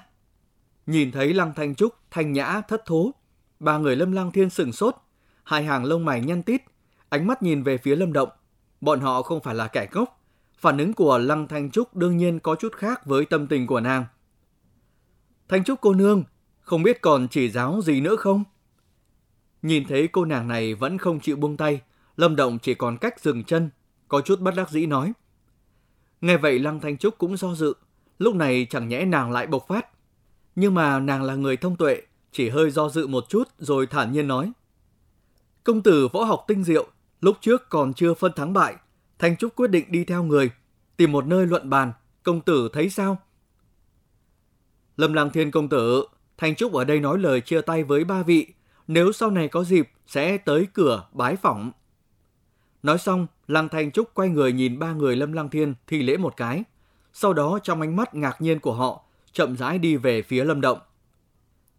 Nhìn 0.85 1.11
thấy 1.11 1.33
Lăng 1.33 1.53
Thanh 1.53 1.75
Trúc 1.75 1.93
thanh 2.11 2.33
nhã 2.33 2.61
thất 2.61 2.85
thố, 2.85 3.11
ba 3.59 3.77
người 3.77 3.95
Lâm 3.95 4.11
Lang 4.11 4.31
Thiên 4.31 4.49
sừng 4.49 4.71
sốt, 4.71 4.95
hai 5.43 5.63
hàng 5.63 5.85
lông 5.85 6.05
mày 6.05 6.21
nhăn 6.21 6.43
tít, 6.43 6.61
ánh 7.09 7.27
mắt 7.27 7.43
nhìn 7.43 7.63
về 7.63 7.77
phía 7.77 7.95
Lâm 7.95 8.13
Động. 8.13 8.29
Bọn 8.81 8.99
họ 8.99 9.21
không 9.21 9.39
phải 9.43 9.55
là 9.55 9.67
kẻ 9.67 9.87
ngốc. 9.93 10.19
Phản 10.57 10.77
ứng 10.77 10.93
của 10.93 11.17
Lăng 11.17 11.47
Thanh 11.47 11.71
Trúc 11.71 11.95
đương 11.95 12.17
nhiên 12.17 12.39
có 12.39 12.55
chút 12.55 12.75
khác 12.75 13.05
với 13.05 13.25
tâm 13.25 13.47
tình 13.47 13.67
của 13.67 13.79
nàng. 13.79 14.05
Thanh 15.47 15.63
Trúc 15.63 15.81
cô 15.81 15.93
nương, 15.93 16.23
không 16.61 16.83
biết 16.83 17.01
còn 17.01 17.27
chỉ 17.27 17.49
giáo 17.49 17.81
gì 17.81 18.01
nữa 18.01 18.15
không? 18.15 18.43
Nhìn 19.61 19.87
thấy 19.87 20.07
cô 20.07 20.25
nàng 20.25 20.47
này 20.47 20.73
vẫn 20.73 20.97
không 20.97 21.19
chịu 21.19 21.35
buông 21.35 21.57
tay, 21.57 21.81
Lâm 22.17 22.35
Động 22.35 22.59
chỉ 22.59 22.73
còn 22.73 22.97
cách 22.97 23.19
dừng 23.19 23.43
chân, 23.43 23.69
có 24.07 24.21
chút 24.21 24.39
bất 24.39 24.53
đắc 24.55 24.69
dĩ 24.69 24.85
nói. 24.85 25.13
Nghe 26.21 26.37
vậy 26.37 26.59
Lăng 26.59 26.79
Thanh 26.79 26.97
Trúc 26.97 27.17
cũng 27.17 27.37
do 27.37 27.55
dự, 27.55 27.73
lúc 28.19 28.35
này 28.35 28.67
chẳng 28.69 28.87
nhẽ 28.87 29.05
nàng 29.05 29.31
lại 29.31 29.47
bộc 29.47 29.65
phát. 29.67 29.87
Nhưng 30.55 30.73
mà 30.73 30.99
nàng 30.99 31.23
là 31.23 31.35
người 31.35 31.57
thông 31.57 31.75
tuệ, 31.75 32.01
chỉ 32.31 32.49
hơi 32.49 32.71
do 32.71 32.89
dự 32.89 33.07
một 33.07 33.29
chút 33.29 33.43
rồi 33.57 33.87
thản 33.87 34.11
nhiên 34.11 34.27
nói. 34.27 34.51
Công 35.63 35.81
tử 35.81 36.07
võ 36.07 36.23
học 36.23 36.45
tinh 36.47 36.63
diệu, 36.63 36.87
lúc 37.21 37.37
trước 37.41 37.69
còn 37.69 37.93
chưa 37.93 38.13
phân 38.13 38.31
thắng 38.35 38.53
bại, 38.53 38.75
Thanh 39.19 39.37
Trúc 39.37 39.55
quyết 39.55 39.69
định 39.69 39.85
đi 39.89 40.03
theo 40.03 40.23
người, 40.23 40.51
tìm 40.97 41.11
một 41.11 41.25
nơi 41.25 41.47
luận 41.47 41.69
bàn, 41.69 41.93
công 42.23 42.41
tử 42.41 42.69
thấy 42.73 42.89
sao? 42.89 43.17
Lâm 44.97 45.13
Lăng 45.13 45.29
Thiên 45.29 45.51
công 45.51 45.69
tử, 45.69 46.05
Thanh 46.37 46.55
Trúc 46.55 46.73
ở 46.73 46.83
đây 46.83 46.99
nói 46.99 47.19
lời 47.19 47.41
chia 47.41 47.61
tay 47.61 47.83
với 47.83 48.03
ba 48.03 48.23
vị, 48.23 48.47
nếu 48.87 49.11
sau 49.11 49.31
này 49.31 49.47
có 49.47 49.63
dịp 49.63 49.89
sẽ 50.07 50.37
tới 50.37 50.67
cửa 50.73 51.07
bái 51.11 51.35
phỏng. 51.35 51.71
Nói 52.83 52.97
xong, 52.97 53.27
Lăng 53.47 53.69
Thanh 53.69 53.91
Trúc 53.91 54.13
quay 54.13 54.29
người 54.29 54.53
nhìn 54.53 54.79
ba 54.79 54.93
người 54.93 55.15
Lâm 55.15 55.33
Lăng 55.33 55.49
Thiên 55.49 55.73
thi 55.87 56.03
lễ 56.03 56.17
một 56.17 56.37
cái, 56.37 56.63
sau 57.13 57.33
đó 57.33 57.59
trong 57.63 57.81
ánh 57.81 57.95
mắt 57.95 58.15
ngạc 58.15 58.41
nhiên 58.41 58.59
của 58.59 58.73
họ, 58.73 59.03
chậm 59.31 59.57
rãi 59.57 59.79
đi 59.79 59.95
về 59.95 60.21
phía 60.21 60.43
Lâm 60.43 60.61
Động. 60.61 60.79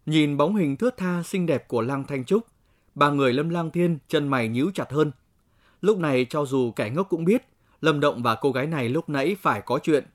Nhìn 0.05 0.37
bóng 0.37 0.55
hình 0.55 0.77
thướt 0.77 0.97
tha 0.97 1.23
xinh 1.23 1.45
đẹp 1.45 1.67
của 1.67 1.81
Lăng 1.81 2.03
Thanh 2.03 2.25
Trúc, 2.25 2.47
ba 2.95 3.09
người 3.09 3.33
Lâm 3.33 3.49
Lang 3.49 3.71
Thiên 3.71 3.97
chân 4.07 4.27
mày 4.27 4.47
nhíu 4.47 4.71
chặt 4.73 4.91
hơn. 4.91 5.11
Lúc 5.81 5.97
này 5.97 6.25
cho 6.29 6.45
dù 6.45 6.71
kẻ 6.71 6.89
ngốc 6.89 7.09
cũng 7.09 7.25
biết, 7.25 7.47
Lâm 7.81 7.99
Động 7.99 8.23
và 8.23 8.35
cô 8.35 8.51
gái 8.51 8.67
này 8.67 8.89
lúc 8.89 9.09
nãy 9.09 9.35
phải 9.41 9.61
có 9.61 9.79
chuyện. 9.83 10.05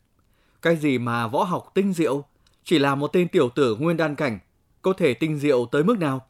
Cái 0.63 0.77
gì 0.77 0.99
mà 0.99 1.27
võ 1.27 1.45
học 1.45 1.71
tinh 1.75 1.93
diệu, 1.93 2.25
chỉ 2.65 2.79
là 2.79 2.95
một 2.95 3.13
tên 3.13 3.29
tiểu 3.29 3.49
tử 3.49 3.77
nguyên 3.77 3.97
đan 3.97 4.15
cảnh, 4.15 4.39
có 4.83 4.93
thể 4.93 5.15
tinh 5.15 5.39
diệu 5.39 5.67
tới 5.67 5.85
mức 5.85 5.99
nào? 5.99 6.27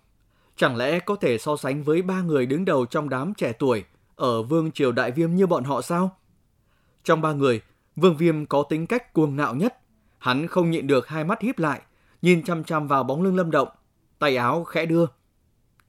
Chẳng 0.56 0.76
lẽ 0.76 0.98
có 0.98 1.16
thể 1.16 1.38
so 1.38 1.56
sánh 1.56 1.82
với 1.82 2.02
ba 2.02 2.22
người 2.22 2.46
đứng 2.46 2.64
đầu 2.64 2.86
trong 2.86 3.08
đám 3.08 3.34
trẻ 3.34 3.52
tuổi 3.52 3.84
ở 4.16 4.42
Vương 4.42 4.72
Triều 4.72 4.92
Đại 4.92 5.10
Viêm 5.10 5.34
như 5.34 5.46
bọn 5.46 5.64
họ 5.64 5.82
sao? 5.82 6.16
Trong 7.04 7.20
ba 7.20 7.32
người, 7.32 7.60
Vương 7.96 8.16
Viêm 8.16 8.46
có 8.46 8.62
tính 8.62 8.86
cách 8.86 9.12
cuồng 9.12 9.36
ngạo 9.36 9.54
nhất. 9.54 9.76
Hắn 10.18 10.46
không 10.46 10.70
nhịn 10.70 10.86
được 10.86 11.08
hai 11.08 11.24
mắt 11.24 11.40
híp 11.40 11.58
lại, 11.58 11.80
nhìn 12.22 12.42
chăm 12.44 12.64
chăm 12.64 12.88
vào 12.88 13.02
bóng 13.02 13.22
lưng 13.22 13.36
Lâm 13.36 13.50
Động, 13.50 13.68
tay 14.18 14.36
áo 14.36 14.64
khẽ 14.64 14.86
đưa. 14.86 15.06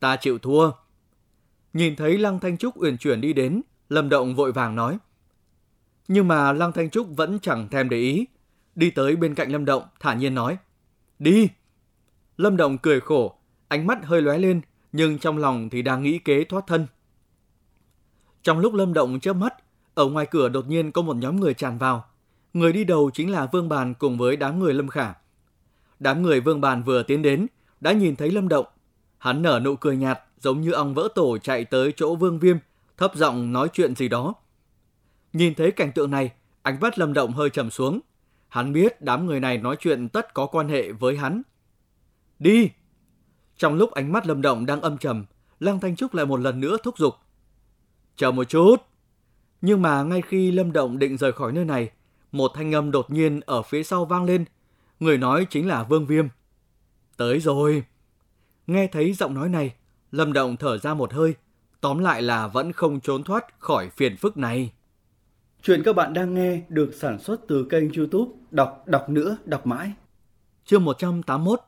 Ta 0.01 0.15
chịu 0.15 0.39
thua. 0.39 0.71
Nhìn 1.73 1.95
thấy 1.95 2.17
Lăng 2.17 2.39
Thanh 2.39 2.57
Trúc 2.57 2.77
uyển 2.77 2.97
chuyển 2.97 3.21
đi 3.21 3.33
đến, 3.33 3.61
Lâm 3.89 4.09
Động 4.09 4.35
vội 4.35 4.51
vàng 4.51 4.75
nói. 4.75 4.97
Nhưng 6.07 6.27
mà 6.27 6.53
Lăng 6.53 6.71
Thanh 6.71 6.89
Trúc 6.89 7.07
vẫn 7.15 7.39
chẳng 7.39 7.69
thèm 7.69 7.89
để 7.89 7.97
ý. 7.97 8.25
Đi 8.75 8.91
tới 8.91 9.15
bên 9.15 9.35
cạnh 9.35 9.51
Lâm 9.51 9.65
Động, 9.65 9.83
thả 9.99 10.13
nhiên 10.13 10.35
nói. 10.35 10.57
Đi! 11.19 11.49
Lâm 12.37 12.57
Động 12.57 12.77
cười 12.77 12.99
khổ, 12.99 13.35
ánh 13.67 13.87
mắt 13.87 14.05
hơi 14.05 14.21
lóe 14.21 14.37
lên, 14.37 14.61
nhưng 14.91 15.19
trong 15.19 15.37
lòng 15.37 15.69
thì 15.69 15.81
đang 15.81 16.03
nghĩ 16.03 16.19
kế 16.19 16.43
thoát 16.43 16.67
thân. 16.67 16.87
Trong 18.43 18.59
lúc 18.59 18.73
Lâm 18.73 18.93
Động 18.93 19.19
chớp 19.19 19.33
mắt, 19.33 19.53
ở 19.93 20.05
ngoài 20.05 20.25
cửa 20.31 20.49
đột 20.49 20.67
nhiên 20.67 20.91
có 20.91 21.01
một 21.01 21.15
nhóm 21.15 21.39
người 21.39 21.53
tràn 21.53 21.77
vào. 21.77 22.05
Người 22.53 22.73
đi 22.73 22.83
đầu 22.83 23.11
chính 23.13 23.31
là 23.31 23.45
Vương 23.45 23.69
Bàn 23.69 23.93
cùng 23.93 24.17
với 24.17 24.37
đám 24.37 24.59
người 24.59 24.73
Lâm 24.73 24.87
Khả. 24.87 25.13
Đám 25.99 26.21
người 26.21 26.39
Vương 26.39 26.61
Bàn 26.61 26.83
vừa 26.83 27.03
tiến 27.03 27.21
đến, 27.21 27.47
đã 27.81 27.91
nhìn 27.91 28.15
thấy 28.15 28.31
Lâm 28.31 28.47
Động, 28.47 28.65
Hắn 29.21 29.41
nở 29.41 29.59
nụ 29.63 29.75
cười 29.75 29.97
nhạt, 29.97 30.19
giống 30.39 30.61
như 30.61 30.71
ong 30.71 30.93
vỡ 30.93 31.07
tổ 31.15 31.37
chạy 31.37 31.65
tới 31.65 31.93
chỗ 31.95 32.15
Vương 32.15 32.39
Viêm, 32.39 32.57
thấp 32.97 33.15
giọng 33.15 33.53
nói 33.53 33.69
chuyện 33.73 33.95
gì 33.95 34.07
đó. 34.07 34.33
Nhìn 35.33 35.55
thấy 35.55 35.71
cảnh 35.71 35.91
tượng 35.91 36.11
này, 36.11 36.31
ánh 36.61 36.79
mắt 36.79 36.99
Lâm 36.99 37.13
Động 37.13 37.31
hơi 37.31 37.49
trầm 37.49 37.69
xuống. 37.69 37.99
Hắn 38.47 38.73
biết 38.73 39.01
đám 39.01 39.25
người 39.25 39.39
này 39.39 39.57
nói 39.57 39.75
chuyện 39.79 40.09
tất 40.09 40.33
có 40.33 40.45
quan 40.45 40.69
hệ 40.69 40.91
với 40.91 41.17
hắn. 41.17 41.41
Đi! 42.39 42.69
Trong 43.57 43.75
lúc 43.75 43.91
ánh 43.91 44.11
mắt 44.11 44.27
Lâm 44.27 44.41
Động 44.41 44.65
đang 44.65 44.81
âm 44.81 44.97
trầm, 44.97 45.25
Lăng 45.59 45.79
Thanh 45.79 45.95
Trúc 45.95 46.13
lại 46.13 46.25
một 46.25 46.39
lần 46.39 46.59
nữa 46.59 46.77
thúc 46.83 46.97
giục. 46.97 47.15
Chờ 48.15 48.31
một 48.31 48.43
chút. 48.43 48.75
Nhưng 49.61 49.81
mà 49.81 50.03
ngay 50.03 50.21
khi 50.21 50.51
Lâm 50.51 50.71
Động 50.71 50.99
định 50.99 51.17
rời 51.17 51.31
khỏi 51.31 51.51
nơi 51.51 51.65
này, 51.65 51.89
một 52.31 52.51
thanh 52.55 52.75
âm 52.75 52.91
đột 52.91 53.11
nhiên 53.11 53.39
ở 53.45 53.61
phía 53.61 53.83
sau 53.83 54.05
vang 54.05 54.23
lên. 54.23 54.45
Người 54.99 55.17
nói 55.17 55.47
chính 55.49 55.67
là 55.67 55.83
Vương 55.83 56.05
Viêm. 56.05 56.27
Tới 57.17 57.39
rồi. 57.39 57.83
Nghe 58.71 58.87
thấy 58.87 59.13
giọng 59.13 59.33
nói 59.33 59.49
này, 59.49 59.73
Lâm 60.11 60.33
Động 60.33 60.57
thở 60.57 60.77
ra 60.77 60.93
một 60.93 61.13
hơi. 61.13 61.35
Tóm 61.81 61.99
lại 61.99 62.21
là 62.21 62.47
vẫn 62.47 62.71
không 62.71 62.99
trốn 62.99 63.23
thoát 63.23 63.59
khỏi 63.59 63.89
phiền 63.89 64.17
phức 64.17 64.37
này. 64.37 64.71
Chuyện 65.63 65.81
các 65.85 65.95
bạn 65.95 66.13
đang 66.13 66.33
nghe 66.33 66.61
được 66.69 66.91
sản 66.93 67.19
xuất 67.19 67.41
từ 67.47 67.67
kênh 67.69 67.93
youtube 67.93 68.31
Đọc 68.51 68.83
Đọc 68.85 69.09
Nữa 69.09 69.37
Đọc 69.45 69.67
Mãi. 69.67 69.91
Chương 70.65 70.85
181 70.85 71.59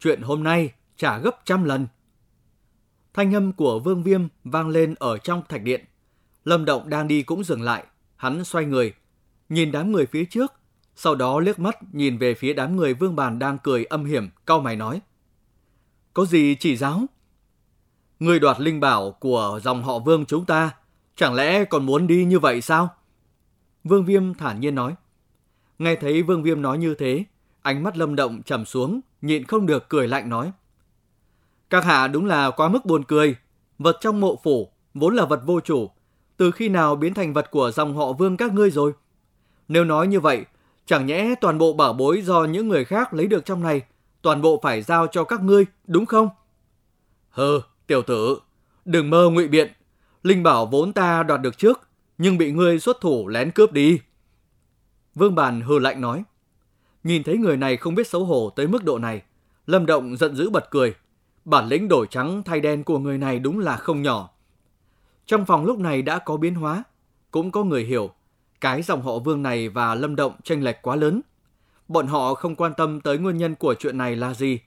Chuyện 0.00 0.22
hôm 0.22 0.42
nay 0.42 0.72
trả 0.96 1.18
gấp 1.18 1.40
trăm 1.44 1.64
lần. 1.64 1.86
Thanh 3.14 3.34
âm 3.34 3.52
của 3.52 3.78
Vương 3.78 4.02
Viêm 4.02 4.28
vang 4.44 4.68
lên 4.68 4.94
ở 4.98 5.18
trong 5.18 5.42
thạch 5.48 5.62
điện. 5.62 5.84
Lâm 6.44 6.64
Động 6.64 6.90
đang 6.90 7.08
đi 7.08 7.22
cũng 7.22 7.44
dừng 7.44 7.62
lại, 7.62 7.84
hắn 8.16 8.44
xoay 8.44 8.64
người, 8.64 8.94
nhìn 9.48 9.72
đám 9.72 9.92
người 9.92 10.06
phía 10.06 10.24
trước, 10.24 10.52
sau 10.94 11.14
đó 11.14 11.40
liếc 11.40 11.58
mắt 11.58 11.94
nhìn 11.94 12.18
về 12.18 12.34
phía 12.34 12.52
đám 12.52 12.76
người 12.76 12.94
Vương 12.94 13.16
Bàn 13.16 13.38
đang 13.38 13.58
cười 13.58 13.84
âm 13.84 14.04
hiểm, 14.04 14.28
cau 14.46 14.60
mày 14.60 14.76
nói. 14.76 15.00
Có 16.16 16.24
gì 16.24 16.56
chỉ 16.60 16.76
giáo? 16.76 17.02
Người 18.20 18.38
đoạt 18.40 18.60
linh 18.60 18.80
bảo 18.80 19.12
của 19.12 19.60
dòng 19.62 19.82
họ 19.82 19.98
Vương 19.98 20.26
chúng 20.26 20.44
ta, 20.44 20.70
chẳng 21.16 21.34
lẽ 21.34 21.64
còn 21.64 21.86
muốn 21.86 22.06
đi 22.06 22.24
như 22.24 22.38
vậy 22.38 22.60
sao? 22.60 22.88
Vương 23.84 24.04
Viêm 24.04 24.34
thản 24.34 24.60
nhiên 24.60 24.74
nói. 24.74 24.94
Nghe 25.78 25.96
thấy 25.96 26.22
Vương 26.22 26.42
Viêm 26.42 26.62
nói 26.62 26.78
như 26.78 26.94
thế, 26.94 27.24
ánh 27.62 27.82
mắt 27.82 27.96
Lâm 27.96 28.16
Động 28.16 28.42
trầm 28.42 28.64
xuống, 28.64 29.00
nhịn 29.22 29.44
không 29.44 29.66
được 29.66 29.88
cười 29.88 30.08
lạnh 30.08 30.28
nói. 30.28 30.52
Các 31.70 31.84
hạ 31.84 32.08
đúng 32.08 32.26
là 32.26 32.50
quá 32.50 32.68
mức 32.68 32.86
buồn 32.86 33.04
cười. 33.04 33.36
Vật 33.78 33.96
trong 34.00 34.20
mộ 34.20 34.36
phủ 34.42 34.68
vốn 34.94 35.16
là 35.16 35.24
vật 35.24 35.42
vô 35.46 35.60
chủ. 35.60 35.90
Từ 36.36 36.50
khi 36.50 36.68
nào 36.68 36.96
biến 36.96 37.14
thành 37.14 37.32
vật 37.32 37.50
của 37.50 37.70
dòng 37.70 37.96
họ 37.96 38.12
vương 38.12 38.36
các 38.36 38.52
ngươi 38.52 38.70
rồi? 38.70 38.92
Nếu 39.68 39.84
nói 39.84 40.06
như 40.06 40.20
vậy, 40.20 40.44
chẳng 40.86 41.06
nhẽ 41.06 41.34
toàn 41.40 41.58
bộ 41.58 41.72
bảo 41.72 41.92
bối 41.92 42.22
do 42.22 42.44
những 42.44 42.68
người 42.68 42.84
khác 42.84 43.14
lấy 43.14 43.26
được 43.26 43.44
trong 43.44 43.62
này, 43.62 43.82
toàn 44.26 44.42
bộ 44.42 44.60
phải 44.62 44.82
giao 44.82 45.06
cho 45.06 45.24
các 45.24 45.42
ngươi, 45.42 45.66
đúng 45.86 46.06
không? 46.06 46.28
Hừ, 47.30 47.60
tiểu 47.86 48.02
tử, 48.02 48.38
đừng 48.84 49.10
mơ 49.10 49.30
ngụy 49.30 49.48
biện. 49.48 49.72
Linh 50.22 50.42
bảo 50.42 50.66
vốn 50.66 50.92
ta 50.92 51.22
đoạt 51.22 51.40
được 51.40 51.58
trước, 51.58 51.80
nhưng 52.18 52.38
bị 52.38 52.52
ngươi 52.52 52.78
xuất 52.78 53.00
thủ 53.00 53.28
lén 53.28 53.50
cướp 53.50 53.72
đi. 53.72 54.00
Vương 55.14 55.34
Bàn 55.34 55.60
hừ 55.60 55.78
lạnh 55.78 56.00
nói. 56.00 56.24
Nhìn 57.04 57.22
thấy 57.22 57.36
người 57.36 57.56
này 57.56 57.76
không 57.76 57.94
biết 57.94 58.06
xấu 58.06 58.24
hổ 58.24 58.50
tới 58.56 58.66
mức 58.66 58.84
độ 58.84 58.98
này, 58.98 59.22
Lâm 59.66 59.86
Động 59.86 60.16
giận 60.16 60.36
dữ 60.36 60.50
bật 60.50 60.70
cười. 60.70 60.94
Bản 61.44 61.68
lĩnh 61.68 61.88
đổi 61.88 62.06
trắng 62.10 62.42
thay 62.42 62.60
đen 62.60 62.84
của 62.84 62.98
người 62.98 63.18
này 63.18 63.38
đúng 63.38 63.58
là 63.58 63.76
không 63.76 64.02
nhỏ. 64.02 64.30
Trong 65.26 65.44
phòng 65.44 65.64
lúc 65.64 65.78
này 65.78 66.02
đã 66.02 66.18
có 66.18 66.36
biến 66.36 66.54
hóa, 66.54 66.84
cũng 67.30 67.50
có 67.50 67.64
người 67.64 67.84
hiểu, 67.84 68.10
cái 68.60 68.82
dòng 68.82 69.02
họ 69.02 69.18
Vương 69.18 69.42
này 69.42 69.68
và 69.68 69.94
Lâm 69.94 70.16
Động 70.16 70.32
tranh 70.42 70.62
lệch 70.62 70.82
quá 70.82 70.96
lớn. 70.96 71.20
Bọn 71.88 72.06
họ 72.06 72.34
không 72.34 72.54
quan 72.54 72.72
tâm 72.76 73.00
tới 73.00 73.18
nguyên 73.18 73.36
nhân 73.36 73.54
của 73.54 73.74
chuyện 73.74 73.98
này 73.98 74.16
là 74.16 74.34
gì, 74.34 74.60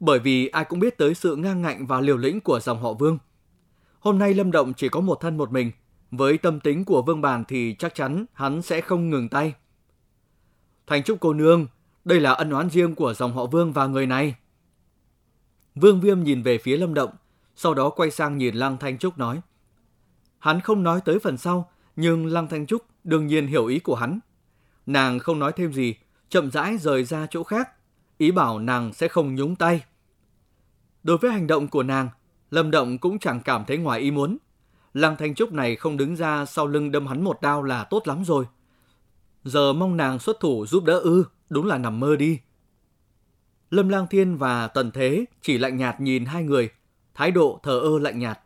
bởi 0.00 0.18
vì 0.18 0.48
ai 0.48 0.64
cũng 0.64 0.80
biết 0.80 0.98
tới 0.98 1.14
sự 1.14 1.36
ngang 1.36 1.62
ngạnh 1.62 1.86
và 1.86 2.00
liều 2.00 2.16
lĩnh 2.16 2.40
của 2.40 2.60
dòng 2.60 2.82
họ 2.82 2.92
Vương. 2.92 3.18
Hôm 4.00 4.18
nay 4.18 4.34
Lâm 4.34 4.50
Động 4.50 4.72
chỉ 4.76 4.88
có 4.88 5.00
một 5.00 5.20
thân 5.20 5.36
một 5.36 5.52
mình, 5.52 5.70
với 6.10 6.38
tâm 6.38 6.60
tính 6.60 6.84
của 6.84 7.02
Vương 7.02 7.20
Bàn 7.20 7.44
thì 7.48 7.76
chắc 7.78 7.94
chắn 7.94 8.24
hắn 8.32 8.62
sẽ 8.62 8.80
không 8.80 9.10
ngừng 9.10 9.28
tay. 9.28 9.54
Thành 10.86 11.02
Trúc 11.02 11.20
cô 11.20 11.32
nương, 11.32 11.66
đây 12.04 12.20
là 12.20 12.32
ân 12.32 12.50
oán 12.50 12.70
riêng 12.70 12.94
của 12.94 13.14
dòng 13.14 13.32
họ 13.32 13.46
Vương 13.46 13.72
và 13.72 13.86
người 13.86 14.06
này. 14.06 14.34
Vương 15.74 16.00
Viêm 16.00 16.22
nhìn 16.22 16.42
về 16.42 16.58
phía 16.58 16.76
Lâm 16.76 16.94
Động, 16.94 17.10
sau 17.56 17.74
đó 17.74 17.90
quay 17.90 18.10
sang 18.10 18.38
nhìn 18.38 18.54
Lăng 18.54 18.76
Thanh 18.76 18.98
Trúc 18.98 19.18
nói. 19.18 19.40
Hắn 20.38 20.60
không 20.60 20.82
nói 20.82 21.00
tới 21.04 21.18
phần 21.18 21.38
sau, 21.38 21.70
nhưng 21.96 22.26
Lăng 22.26 22.48
Thanh 22.48 22.66
Trúc 22.66 22.82
đương 23.04 23.26
nhiên 23.26 23.46
hiểu 23.46 23.66
ý 23.66 23.78
của 23.78 23.94
hắn. 23.94 24.18
Nàng 24.86 25.18
không 25.18 25.38
nói 25.38 25.52
thêm 25.56 25.72
gì, 25.72 25.94
chậm 26.32 26.50
rãi 26.50 26.78
rời 26.78 27.04
ra 27.04 27.26
chỗ 27.30 27.42
khác, 27.42 27.70
ý 28.18 28.30
bảo 28.30 28.58
nàng 28.58 28.92
sẽ 28.92 29.08
không 29.08 29.34
nhúng 29.34 29.56
tay. 29.56 29.84
Đối 31.02 31.18
với 31.18 31.30
hành 31.30 31.46
động 31.46 31.68
của 31.68 31.82
nàng, 31.82 32.08
Lâm 32.50 32.70
Động 32.70 32.98
cũng 32.98 33.18
chẳng 33.18 33.40
cảm 33.40 33.64
thấy 33.64 33.78
ngoài 33.78 34.00
ý 34.00 34.10
muốn. 34.10 34.36
Lăng 34.94 35.16
Thanh 35.16 35.34
Trúc 35.34 35.52
này 35.52 35.76
không 35.76 35.96
đứng 35.96 36.16
ra 36.16 36.44
sau 36.44 36.66
lưng 36.66 36.90
đâm 36.90 37.06
hắn 37.06 37.24
một 37.24 37.42
đao 37.42 37.62
là 37.62 37.84
tốt 37.84 38.08
lắm 38.08 38.24
rồi. 38.24 38.44
Giờ 39.44 39.72
mong 39.72 39.96
nàng 39.96 40.18
xuất 40.18 40.40
thủ 40.40 40.66
giúp 40.66 40.84
đỡ 40.84 40.98
ư, 40.98 41.24
đúng 41.50 41.66
là 41.66 41.78
nằm 41.78 42.00
mơ 42.00 42.16
đi. 42.16 42.38
Lâm 43.70 43.88
Lang 43.88 44.06
Thiên 44.10 44.36
và 44.36 44.68
Tần 44.68 44.90
Thế 44.90 45.24
chỉ 45.42 45.58
lạnh 45.58 45.76
nhạt 45.76 46.00
nhìn 46.00 46.24
hai 46.24 46.42
người, 46.42 46.70
thái 47.14 47.30
độ 47.30 47.60
thờ 47.62 47.78
ơ 47.78 47.98
lạnh 47.98 48.18
nhạt. 48.18 48.40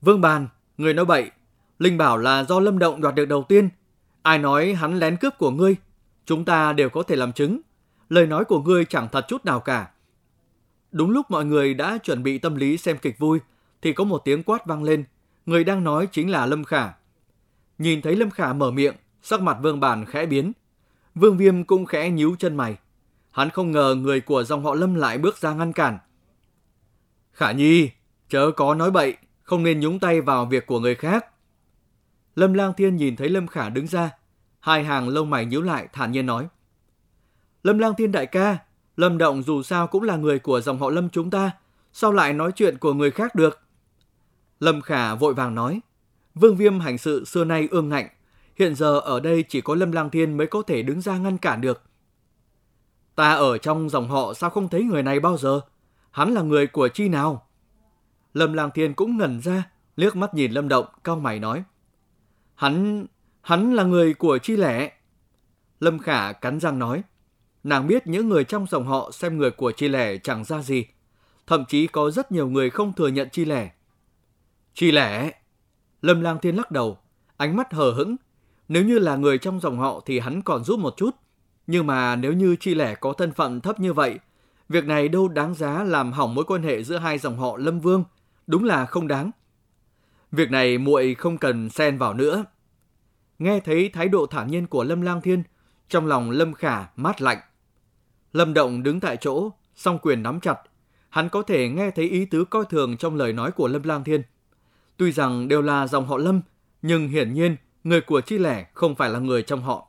Vương 0.00 0.20
Bàn, 0.20 0.48
người 0.78 0.94
nói 0.94 1.04
bậy, 1.04 1.30
Linh 1.78 1.98
bảo 1.98 2.18
là 2.18 2.44
do 2.44 2.60
Lâm 2.60 2.78
Động 2.78 3.00
đoạt 3.00 3.14
được 3.14 3.24
đầu 3.24 3.42
tiên. 3.42 3.68
Ai 4.22 4.38
nói 4.38 4.74
hắn 4.74 4.98
lén 4.98 5.16
cướp 5.16 5.38
của 5.38 5.50
ngươi, 5.50 5.76
chúng 6.26 6.44
ta 6.44 6.72
đều 6.72 6.90
có 6.90 7.02
thể 7.02 7.16
làm 7.16 7.32
chứng. 7.32 7.60
Lời 8.08 8.26
nói 8.26 8.44
của 8.44 8.62
ngươi 8.62 8.84
chẳng 8.84 9.08
thật 9.12 9.24
chút 9.28 9.44
nào 9.44 9.60
cả. 9.60 9.90
Đúng 10.92 11.10
lúc 11.10 11.30
mọi 11.30 11.44
người 11.44 11.74
đã 11.74 11.98
chuẩn 11.98 12.22
bị 12.22 12.38
tâm 12.38 12.56
lý 12.56 12.76
xem 12.76 12.98
kịch 12.98 13.18
vui, 13.18 13.38
thì 13.82 13.92
có 13.92 14.04
một 14.04 14.22
tiếng 14.24 14.42
quát 14.42 14.66
vang 14.66 14.82
lên. 14.82 15.04
Người 15.46 15.64
đang 15.64 15.84
nói 15.84 16.08
chính 16.12 16.30
là 16.30 16.46
Lâm 16.46 16.64
Khả. 16.64 16.92
Nhìn 17.78 18.02
thấy 18.02 18.16
Lâm 18.16 18.30
Khả 18.30 18.52
mở 18.52 18.70
miệng, 18.70 18.94
sắc 19.22 19.40
mặt 19.40 19.58
Vương 19.62 19.80
Bàn 19.80 20.04
khẽ 20.04 20.26
biến. 20.26 20.52
Vương 21.14 21.36
Viêm 21.36 21.64
cũng 21.64 21.86
khẽ 21.86 22.10
nhíu 22.10 22.36
chân 22.38 22.56
mày. 22.56 22.76
Hắn 23.30 23.50
không 23.50 23.70
ngờ 23.70 23.94
người 23.98 24.20
của 24.20 24.44
dòng 24.44 24.64
họ 24.64 24.74
Lâm 24.74 24.94
lại 24.94 25.18
bước 25.18 25.38
ra 25.38 25.54
ngăn 25.54 25.72
cản. 25.72 25.98
Khả 27.32 27.52
Nhi, 27.52 27.90
chớ 28.28 28.50
có 28.56 28.74
nói 28.74 28.90
bậy, 28.90 29.16
không 29.42 29.62
nên 29.62 29.80
nhúng 29.80 29.98
tay 29.98 30.20
vào 30.20 30.46
việc 30.46 30.66
của 30.66 30.80
người 30.80 30.94
khác. 30.94 31.26
Lâm 32.36 32.52
Lang 32.52 32.72
Thiên 32.76 32.96
nhìn 32.96 33.16
thấy 33.16 33.28
Lâm 33.28 33.46
Khả 33.46 33.68
đứng 33.68 33.86
ra, 33.86 34.10
hai 34.66 34.84
hàng 34.84 35.08
lông 35.08 35.30
mày 35.30 35.46
nhíu 35.46 35.62
lại 35.62 35.88
thản 35.92 36.12
nhiên 36.12 36.26
nói. 36.26 36.48
Lâm 37.62 37.78
Lang 37.78 37.94
Thiên 37.98 38.12
đại 38.12 38.26
ca, 38.26 38.58
Lâm 38.96 39.18
Động 39.18 39.42
dù 39.42 39.62
sao 39.62 39.86
cũng 39.86 40.02
là 40.02 40.16
người 40.16 40.38
của 40.38 40.60
dòng 40.60 40.78
họ 40.78 40.90
Lâm 40.90 41.10
chúng 41.10 41.30
ta, 41.30 41.50
sao 41.92 42.12
lại 42.12 42.32
nói 42.32 42.52
chuyện 42.52 42.78
của 42.78 42.94
người 42.94 43.10
khác 43.10 43.34
được? 43.34 43.60
Lâm 44.60 44.80
Khả 44.80 45.14
vội 45.14 45.34
vàng 45.34 45.54
nói, 45.54 45.80
Vương 46.34 46.56
Viêm 46.56 46.80
hành 46.80 46.98
sự 46.98 47.24
xưa 47.24 47.44
nay 47.44 47.68
ương 47.70 47.88
ngạnh, 47.88 48.08
hiện 48.56 48.74
giờ 48.74 48.98
ở 48.98 49.20
đây 49.20 49.44
chỉ 49.48 49.60
có 49.60 49.74
Lâm 49.74 49.92
Lang 49.92 50.10
Thiên 50.10 50.36
mới 50.36 50.46
có 50.46 50.62
thể 50.62 50.82
đứng 50.82 51.00
ra 51.00 51.18
ngăn 51.18 51.38
cản 51.38 51.60
được. 51.60 51.82
Ta 53.14 53.32
ở 53.32 53.58
trong 53.58 53.88
dòng 53.88 54.08
họ 54.08 54.34
sao 54.34 54.50
không 54.50 54.68
thấy 54.68 54.82
người 54.82 55.02
này 55.02 55.20
bao 55.20 55.36
giờ? 55.36 55.60
Hắn 56.10 56.34
là 56.34 56.42
người 56.42 56.66
của 56.66 56.88
chi 56.88 57.08
nào? 57.08 57.46
Lâm 58.34 58.52
Lang 58.52 58.70
Thiên 58.74 58.94
cũng 58.94 59.16
ngẩn 59.16 59.40
ra, 59.40 59.70
liếc 59.96 60.16
mắt 60.16 60.34
nhìn 60.34 60.52
Lâm 60.52 60.68
Động, 60.68 60.86
cao 61.04 61.16
mày 61.16 61.38
nói. 61.38 61.64
Hắn, 62.54 63.06
hắn 63.46 63.74
là 63.74 63.84
người 63.84 64.14
của 64.14 64.38
chi 64.38 64.56
lẻ. 64.56 64.92
Lâm 65.80 65.98
Khả 65.98 66.32
cắn 66.32 66.60
răng 66.60 66.78
nói. 66.78 67.02
Nàng 67.64 67.86
biết 67.86 68.06
những 68.06 68.28
người 68.28 68.44
trong 68.44 68.66
dòng 68.66 68.86
họ 68.86 69.10
xem 69.12 69.38
người 69.38 69.50
của 69.50 69.72
chi 69.72 69.88
lẻ 69.88 70.16
chẳng 70.18 70.44
ra 70.44 70.62
gì. 70.62 70.86
Thậm 71.46 71.64
chí 71.68 71.86
có 71.86 72.10
rất 72.10 72.32
nhiều 72.32 72.48
người 72.48 72.70
không 72.70 72.92
thừa 72.92 73.08
nhận 73.08 73.28
chi 73.32 73.44
lẻ. 73.44 73.70
Chi 74.74 74.92
lẻ? 74.92 75.32
Lâm 76.02 76.20
Lang 76.20 76.38
Thiên 76.42 76.56
lắc 76.56 76.70
đầu, 76.70 76.98
ánh 77.36 77.56
mắt 77.56 77.72
hờ 77.72 77.90
hững. 77.90 78.16
Nếu 78.68 78.84
như 78.84 78.98
là 78.98 79.16
người 79.16 79.38
trong 79.38 79.60
dòng 79.60 79.78
họ 79.78 80.00
thì 80.06 80.18
hắn 80.18 80.42
còn 80.42 80.64
giúp 80.64 80.78
một 80.78 80.94
chút. 80.96 81.10
Nhưng 81.66 81.86
mà 81.86 82.16
nếu 82.16 82.32
như 82.32 82.56
Chi 82.60 82.74
Lẻ 82.74 82.94
có 82.94 83.12
thân 83.12 83.32
phận 83.32 83.60
thấp 83.60 83.80
như 83.80 83.92
vậy, 83.92 84.18
việc 84.68 84.84
này 84.84 85.08
đâu 85.08 85.28
đáng 85.28 85.54
giá 85.54 85.84
làm 85.84 86.12
hỏng 86.12 86.34
mối 86.34 86.44
quan 86.44 86.62
hệ 86.62 86.82
giữa 86.82 86.98
hai 86.98 87.18
dòng 87.18 87.38
họ 87.38 87.56
Lâm 87.56 87.80
Vương, 87.80 88.04
đúng 88.46 88.64
là 88.64 88.86
không 88.86 89.08
đáng. 89.08 89.30
Việc 90.32 90.50
này 90.50 90.78
muội 90.78 91.14
không 91.14 91.38
cần 91.38 91.70
xen 91.70 91.98
vào 91.98 92.14
nữa. 92.14 92.44
Nghe 93.38 93.60
thấy 93.60 93.88
thái 93.88 94.08
độ 94.08 94.26
thản 94.26 94.48
nhiên 94.48 94.66
của 94.66 94.84
Lâm 94.84 95.00
Lang 95.00 95.20
Thiên, 95.20 95.42
trong 95.88 96.06
lòng 96.06 96.30
Lâm 96.30 96.54
Khả 96.54 96.86
mát 96.96 97.22
lạnh. 97.22 97.38
Lâm 98.32 98.54
Động 98.54 98.82
đứng 98.82 99.00
tại 99.00 99.16
chỗ, 99.16 99.50
song 99.74 99.98
quyền 100.02 100.22
nắm 100.22 100.40
chặt. 100.40 100.58
Hắn 101.08 101.28
có 101.28 101.42
thể 101.42 101.68
nghe 101.68 101.90
thấy 101.90 102.10
ý 102.10 102.24
tứ 102.24 102.44
coi 102.44 102.64
thường 102.64 102.96
trong 102.96 103.16
lời 103.16 103.32
nói 103.32 103.52
của 103.52 103.68
Lâm 103.68 103.82
Lang 103.82 104.04
Thiên. 104.04 104.22
Tuy 104.96 105.12
rằng 105.12 105.48
đều 105.48 105.62
là 105.62 105.86
dòng 105.86 106.06
họ 106.06 106.16
Lâm, 106.16 106.40
nhưng 106.82 107.08
hiển 107.08 107.34
nhiên 107.34 107.56
người 107.84 108.00
của 108.00 108.20
Chi 108.20 108.38
Lẻ 108.38 108.66
không 108.74 108.94
phải 108.94 109.10
là 109.10 109.18
người 109.18 109.42
trong 109.42 109.62
họ. 109.62 109.88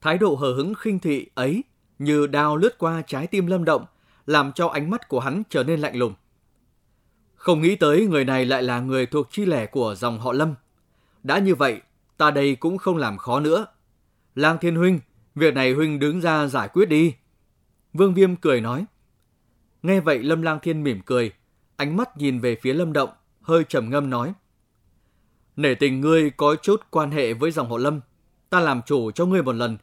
Thái 0.00 0.18
độ 0.18 0.34
hờ 0.34 0.52
hững 0.54 0.74
khinh 0.74 0.98
thị 0.98 1.26
ấy 1.34 1.64
như 1.98 2.26
đao 2.26 2.56
lướt 2.56 2.78
qua 2.78 3.02
trái 3.06 3.26
tim 3.26 3.46
lâm 3.46 3.64
động, 3.64 3.84
làm 4.26 4.52
cho 4.52 4.68
ánh 4.68 4.90
mắt 4.90 5.08
của 5.08 5.20
hắn 5.20 5.42
trở 5.48 5.64
nên 5.64 5.80
lạnh 5.80 5.96
lùng. 5.96 6.14
Không 7.34 7.62
nghĩ 7.62 7.76
tới 7.76 8.06
người 8.06 8.24
này 8.24 8.46
lại 8.46 8.62
là 8.62 8.80
người 8.80 9.06
thuộc 9.06 9.28
chi 9.30 9.46
lẻ 9.46 9.66
của 9.66 9.94
dòng 9.94 10.18
họ 10.18 10.32
Lâm. 10.32 10.54
Đã 11.28 11.38
như 11.38 11.54
vậy, 11.54 11.80
ta 12.16 12.30
đây 12.30 12.54
cũng 12.54 12.78
không 12.78 12.96
làm 12.96 13.18
khó 13.18 13.40
nữa. 13.40 13.66
Lang 14.34 14.58
Thiên 14.58 14.76
Huynh, 14.76 15.00
việc 15.34 15.54
này 15.54 15.72
Huynh 15.72 15.98
đứng 15.98 16.20
ra 16.20 16.46
giải 16.46 16.68
quyết 16.68 16.88
đi. 16.88 17.14
Vương 17.92 18.14
Viêm 18.14 18.36
cười 18.36 18.60
nói. 18.60 18.84
Nghe 19.82 20.00
vậy 20.00 20.22
Lâm 20.22 20.42
Lang 20.42 20.58
Thiên 20.62 20.82
mỉm 20.82 21.00
cười, 21.06 21.32
ánh 21.76 21.96
mắt 21.96 22.16
nhìn 22.16 22.40
về 22.40 22.56
phía 22.62 22.72
Lâm 22.72 22.92
Động, 22.92 23.10
hơi 23.40 23.64
trầm 23.64 23.90
ngâm 23.90 24.10
nói. 24.10 24.32
Nể 25.56 25.74
tình 25.74 26.00
ngươi 26.00 26.30
có 26.30 26.56
chút 26.62 26.82
quan 26.90 27.10
hệ 27.10 27.34
với 27.34 27.50
dòng 27.50 27.70
họ 27.70 27.78
Lâm, 27.78 28.00
ta 28.50 28.60
làm 28.60 28.82
chủ 28.86 29.10
cho 29.10 29.26
ngươi 29.26 29.42
một 29.42 29.54
lần, 29.54 29.76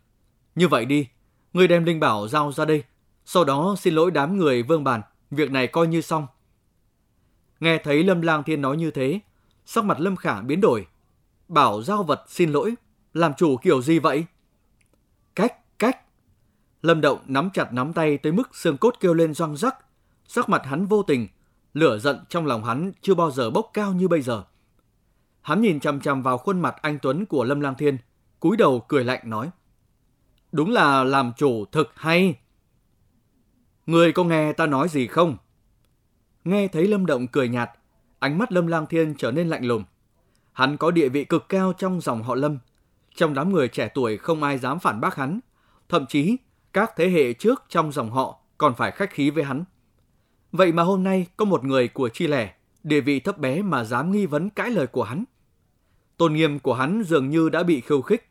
như 0.55 0.67
vậy 0.67 0.85
đi, 0.85 1.07
ngươi 1.53 1.67
đem 1.67 1.83
linh 1.85 1.99
bảo 1.99 2.27
giao 2.27 2.51
ra 2.51 2.65
đây, 2.65 2.83
Sau 3.25 3.43
đó 3.43 3.75
xin 3.79 3.95
lỗi 3.95 4.11
đám 4.11 4.37
người 4.37 4.63
vương 4.63 4.83
bàn, 4.83 5.01
việc 5.31 5.51
này 5.51 5.67
coi 5.67 5.87
như 5.87 6.01
xong. 6.01 6.27
Nghe 7.59 7.77
thấy 7.77 8.03
Lâm 8.03 8.21
Lang 8.21 8.43
Thiên 8.43 8.61
nói 8.61 8.77
như 8.77 8.91
thế, 8.91 9.19
sắc 9.65 9.83
mặt 9.85 9.99
Lâm 9.99 10.15
Khả 10.15 10.41
biến 10.41 10.61
đổi. 10.61 10.87
Bảo 11.47 11.83
giao 11.83 12.03
vật 12.03 12.23
xin 12.27 12.51
lỗi, 12.51 12.75
làm 13.13 13.33
chủ 13.33 13.57
kiểu 13.57 13.81
gì 13.81 13.99
vậy? 13.99 14.25
Cách, 15.35 15.79
cách. 15.79 16.01
Lâm 16.81 17.01
Động 17.01 17.19
nắm 17.25 17.49
chặt 17.53 17.73
nắm 17.73 17.93
tay 17.93 18.17
tới 18.17 18.31
mức 18.31 18.55
xương 18.55 18.77
cốt 18.77 18.95
kêu 18.99 19.13
lên 19.13 19.33
răng 19.33 19.57
rắc. 19.57 19.75
Sắc 20.27 20.49
mặt 20.49 20.65
hắn 20.65 20.85
vô 20.85 21.03
tình, 21.03 21.27
lửa 21.73 21.97
giận 21.97 22.19
trong 22.29 22.45
lòng 22.45 22.63
hắn 22.63 22.91
chưa 23.01 23.15
bao 23.15 23.31
giờ 23.31 23.49
bốc 23.49 23.69
cao 23.73 23.93
như 23.93 24.07
bây 24.07 24.21
giờ. 24.21 24.43
Hắn 25.41 25.61
nhìn 25.61 25.79
chằm 25.79 26.01
chằm 26.01 26.23
vào 26.23 26.37
khuôn 26.37 26.61
mặt 26.61 26.75
anh 26.81 26.99
Tuấn 27.01 27.25
của 27.25 27.43
Lâm 27.43 27.59
Lang 27.59 27.75
Thiên, 27.75 27.97
cúi 28.39 28.57
đầu 28.57 28.85
cười 28.87 29.03
lạnh 29.03 29.29
nói. 29.29 29.49
Đúng 30.51 30.71
là 30.71 31.03
làm 31.03 31.31
chủ 31.37 31.65
thực 31.65 31.91
hay. 31.95 32.35
Người 33.85 34.11
có 34.11 34.23
nghe 34.23 34.53
ta 34.53 34.65
nói 34.65 34.89
gì 34.89 35.07
không? 35.07 35.37
Nghe 36.45 36.67
thấy 36.67 36.87
Lâm 36.87 37.05
Động 37.05 37.27
cười 37.27 37.49
nhạt, 37.49 37.69
ánh 38.19 38.37
mắt 38.37 38.51
Lâm 38.51 38.67
Lang 38.67 38.85
Thiên 38.85 39.15
trở 39.17 39.31
nên 39.31 39.49
lạnh 39.49 39.65
lùng. 39.65 39.83
Hắn 40.55 40.77
có 40.77 40.91
địa 40.91 41.09
vị 41.09 41.25
cực 41.25 41.49
cao 41.49 41.73
trong 41.73 42.01
dòng 42.01 42.23
họ 42.23 42.35
Lâm. 42.35 42.57
Trong 43.15 43.33
đám 43.33 43.51
người 43.51 43.67
trẻ 43.67 43.89
tuổi 43.93 44.17
không 44.17 44.43
ai 44.43 44.57
dám 44.57 44.79
phản 44.79 45.01
bác 45.01 45.15
hắn. 45.15 45.39
Thậm 45.89 46.05
chí, 46.05 46.37
các 46.73 46.91
thế 46.95 47.09
hệ 47.09 47.33
trước 47.33 47.63
trong 47.69 47.91
dòng 47.91 48.11
họ 48.11 48.39
còn 48.57 48.75
phải 48.75 48.91
khách 48.91 49.11
khí 49.11 49.29
với 49.29 49.43
hắn. 49.43 49.63
Vậy 50.51 50.71
mà 50.71 50.83
hôm 50.83 51.03
nay 51.03 51.27
có 51.37 51.45
một 51.45 51.63
người 51.63 51.87
của 51.87 52.09
Chi 52.09 52.27
Lẻ, 52.27 52.53
địa 52.83 53.01
vị 53.01 53.19
thấp 53.19 53.37
bé 53.37 53.61
mà 53.61 53.83
dám 53.83 54.11
nghi 54.11 54.25
vấn 54.25 54.49
cãi 54.49 54.71
lời 54.71 54.87
của 54.87 55.03
hắn. 55.03 55.23
Tôn 56.17 56.33
nghiêm 56.33 56.59
của 56.59 56.73
hắn 56.73 57.03
dường 57.03 57.29
như 57.29 57.49
đã 57.49 57.63
bị 57.63 57.81
khiêu 57.81 58.01
khích. 58.01 58.29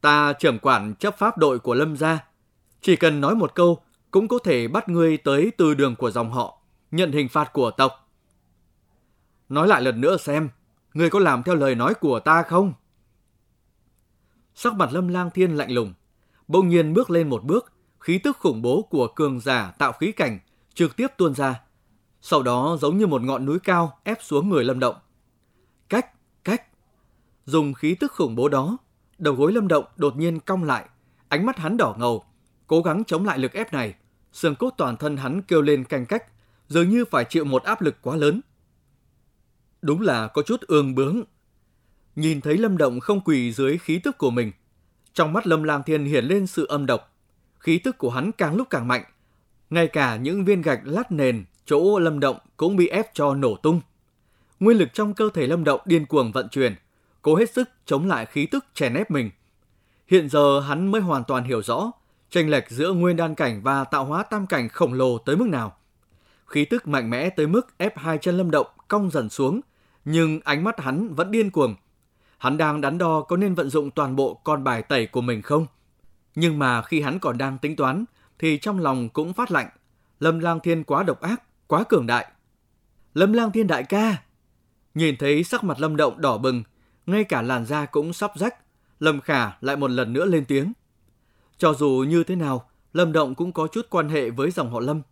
Ta 0.00 0.32
trưởng 0.32 0.58
quản 0.58 0.94
chấp 0.94 1.18
pháp 1.18 1.38
đội 1.38 1.58
của 1.58 1.74
Lâm 1.74 1.96
gia, 1.96 2.24
chỉ 2.80 2.96
cần 2.96 3.20
nói 3.20 3.34
một 3.34 3.54
câu 3.54 3.82
cũng 4.10 4.28
có 4.28 4.38
thể 4.44 4.68
bắt 4.68 4.88
ngươi 4.88 5.16
tới 5.16 5.52
từ 5.56 5.74
đường 5.74 5.96
của 5.96 6.10
dòng 6.10 6.30
họ, 6.30 6.58
nhận 6.90 7.12
hình 7.12 7.28
phạt 7.28 7.52
của 7.52 7.70
tộc. 7.70 8.08
Nói 9.48 9.68
lại 9.68 9.82
lần 9.82 10.00
nữa 10.00 10.16
xem, 10.16 10.48
ngươi 10.94 11.10
có 11.10 11.18
làm 11.18 11.42
theo 11.42 11.54
lời 11.54 11.74
nói 11.74 11.94
của 11.94 12.20
ta 12.20 12.42
không? 12.42 12.72
Sắc 14.54 14.74
mặt 14.74 14.92
Lâm 14.92 15.08
Lang 15.08 15.30
Thiên 15.30 15.56
lạnh 15.56 15.70
lùng, 15.70 15.94
bỗng 16.48 16.68
nhiên 16.68 16.94
bước 16.94 17.10
lên 17.10 17.28
một 17.28 17.44
bước, 17.44 17.72
khí 18.00 18.18
tức 18.18 18.36
khủng 18.38 18.62
bố 18.62 18.82
của 18.82 19.08
cường 19.08 19.40
giả 19.40 19.70
tạo 19.78 19.92
khí 19.92 20.12
cảnh 20.12 20.38
trực 20.74 20.96
tiếp 20.96 21.06
tuôn 21.16 21.34
ra. 21.34 21.60
Sau 22.20 22.42
đó 22.42 22.76
giống 22.80 22.98
như 22.98 23.06
một 23.06 23.22
ngọn 23.22 23.44
núi 23.44 23.58
cao 23.58 23.98
ép 24.04 24.18
xuống 24.22 24.48
người 24.48 24.64
Lâm 24.64 24.80
Động. 24.80 24.96
Cách, 25.88 26.06
cách. 26.44 26.62
Dùng 27.44 27.74
khí 27.74 27.94
tức 27.94 28.12
khủng 28.12 28.34
bố 28.34 28.48
đó, 28.48 28.76
đầu 29.18 29.34
gối 29.34 29.52
Lâm 29.52 29.68
Động 29.68 29.84
đột 29.96 30.16
nhiên 30.16 30.40
cong 30.40 30.64
lại, 30.64 30.84
ánh 31.28 31.46
mắt 31.46 31.58
hắn 31.58 31.76
đỏ 31.76 31.94
ngầu, 31.98 32.24
cố 32.66 32.82
gắng 32.82 33.04
chống 33.04 33.24
lại 33.24 33.38
lực 33.38 33.52
ép 33.52 33.72
này. 33.72 33.94
Xương 34.32 34.54
cốt 34.54 34.70
toàn 34.76 34.96
thân 34.96 35.16
hắn 35.16 35.42
kêu 35.42 35.62
lên 35.62 35.84
canh 35.84 36.06
cách, 36.06 36.24
dường 36.68 36.90
như 36.90 37.04
phải 37.04 37.24
chịu 37.24 37.44
một 37.44 37.62
áp 37.62 37.82
lực 37.82 37.96
quá 38.02 38.16
lớn. 38.16 38.40
Đúng 39.84 40.00
là 40.00 40.28
có 40.28 40.42
chút 40.42 40.60
ương 40.60 40.94
bướng. 40.94 41.22
Nhìn 42.16 42.40
thấy 42.40 42.56
Lâm 42.56 42.76
Động 42.76 43.00
không 43.00 43.20
quỳ 43.20 43.52
dưới 43.52 43.78
khí 43.78 43.98
tức 43.98 44.18
của 44.18 44.30
mình, 44.30 44.52
trong 45.14 45.32
mắt 45.32 45.46
Lâm 45.46 45.62
Lang 45.62 45.82
Thiên 45.86 46.04
hiện 46.04 46.24
lên 46.24 46.46
sự 46.46 46.66
âm 46.66 46.86
độc. 46.86 47.16
Khí 47.58 47.78
tức 47.78 47.98
của 47.98 48.10
hắn 48.10 48.32
càng 48.32 48.56
lúc 48.56 48.70
càng 48.70 48.88
mạnh, 48.88 49.04
ngay 49.70 49.86
cả 49.86 50.16
những 50.16 50.44
viên 50.44 50.62
gạch 50.62 50.80
lát 50.84 51.12
nền 51.12 51.44
chỗ 51.64 51.98
Lâm 51.98 52.20
Động 52.20 52.36
cũng 52.56 52.76
bị 52.76 52.88
ép 52.88 53.14
cho 53.14 53.34
nổ 53.34 53.56
tung. 53.56 53.80
Nguyên 54.60 54.78
lực 54.78 54.88
trong 54.92 55.14
cơ 55.14 55.30
thể 55.34 55.46
Lâm 55.46 55.64
Động 55.64 55.80
điên 55.84 56.06
cuồng 56.06 56.32
vận 56.32 56.48
chuyển, 56.48 56.74
cố 57.22 57.36
hết 57.36 57.50
sức 57.50 57.68
chống 57.86 58.08
lại 58.08 58.26
khí 58.26 58.46
tức 58.46 58.64
chèn 58.74 58.94
ép 58.94 59.10
mình. 59.10 59.30
Hiện 60.06 60.28
giờ 60.28 60.60
hắn 60.60 60.90
mới 60.90 61.00
hoàn 61.00 61.24
toàn 61.24 61.44
hiểu 61.44 61.62
rõ 61.62 61.92
chênh 62.30 62.50
lệch 62.50 62.70
giữa 62.70 62.92
nguyên 62.92 63.16
đan 63.16 63.34
cảnh 63.34 63.60
và 63.62 63.84
tạo 63.84 64.04
hóa 64.04 64.22
tam 64.22 64.46
cảnh 64.46 64.68
khổng 64.68 64.92
lồ 64.92 65.18
tới 65.18 65.36
mức 65.36 65.48
nào. 65.48 65.76
Khí 66.46 66.64
tức 66.64 66.88
mạnh 66.88 67.10
mẽ 67.10 67.30
tới 67.30 67.46
mức 67.46 67.78
ép 67.78 67.98
hai 67.98 68.18
chân 68.18 68.36
Lâm 68.36 68.50
Động 68.50 68.66
cong 68.88 69.10
dần 69.10 69.28
xuống, 69.28 69.60
nhưng 70.04 70.40
ánh 70.44 70.64
mắt 70.64 70.80
hắn 70.80 71.14
vẫn 71.14 71.30
điên 71.30 71.50
cuồng. 71.50 71.74
Hắn 72.38 72.56
đang 72.56 72.80
đắn 72.80 72.98
đo 72.98 73.20
có 73.20 73.36
nên 73.36 73.54
vận 73.54 73.70
dụng 73.70 73.90
toàn 73.90 74.16
bộ 74.16 74.34
con 74.34 74.64
bài 74.64 74.82
tẩy 74.82 75.06
của 75.06 75.20
mình 75.20 75.42
không? 75.42 75.66
Nhưng 76.34 76.58
mà 76.58 76.82
khi 76.82 77.00
hắn 77.00 77.18
còn 77.18 77.38
đang 77.38 77.58
tính 77.58 77.76
toán, 77.76 78.04
thì 78.38 78.58
trong 78.58 78.78
lòng 78.78 79.08
cũng 79.08 79.32
phát 79.32 79.50
lạnh. 79.50 79.68
Lâm 80.20 80.38
Lang 80.38 80.60
Thiên 80.60 80.84
quá 80.84 81.02
độc 81.02 81.20
ác, 81.20 81.42
quá 81.66 81.84
cường 81.88 82.06
đại. 82.06 82.26
Lâm 83.14 83.32
Lang 83.32 83.52
Thiên 83.52 83.66
đại 83.66 83.82
ca! 83.82 84.16
Nhìn 84.94 85.16
thấy 85.16 85.44
sắc 85.44 85.64
mặt 85.64 85.80
Lâm 85.80 85.96
Động 85.96 86.20
đỏ 86.20 86.38
bừng, 86.38 86.62
ngay 87.06 87.24
cả 87.24 87.42
làn 87.42 87.66
da 87.66 87.86
cũng 87.86 88.12
sắp 88.12 88.32
rách, 88.34 88.54
Lâm 89.00 89.20
Khả 89.20 89.50
lại 89.60 89.76
một 89.76 89.90
lần 89.90 90.12
nữa 90.12 90.24
lên 90.24 90.44
tiếng. 90.44 90.72
Cho 91.58 91.74
dù 91.74 92.04
như 92.08 92.24
thế 92.24 92.36
nào, 92.36 92.68
Lâm 92.92 93.12
Động 93.12 93.34
cũng 93.34 93.52
có 93.52 93.66
chút 93.66 93.86
quan 93.90 94.08
hệ 94.08 94.30
với 94.30 94.50
dòng 94.50 94.70
họ 94.70 94.80
Lâm. 94.80 95.02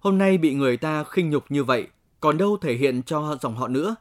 Hôm 0.00 0.18
nay 0.18 0.38
bị 0.38 0.54
người 0.54 0.76
ta 0.76 1.04
khinh 1.04 1.30
nhục 1.30 1.44
như 1.48 1.64
vậy, 1.64 1.86
còn 2.20 2.38
đâu 2.38 2.56
thể 2.60 2.74
hiện 2.74 3.02
cho 3.02 3.36
dòng 3.40 3.56
họ 3.56 3.68
nữa. 3.68 3.96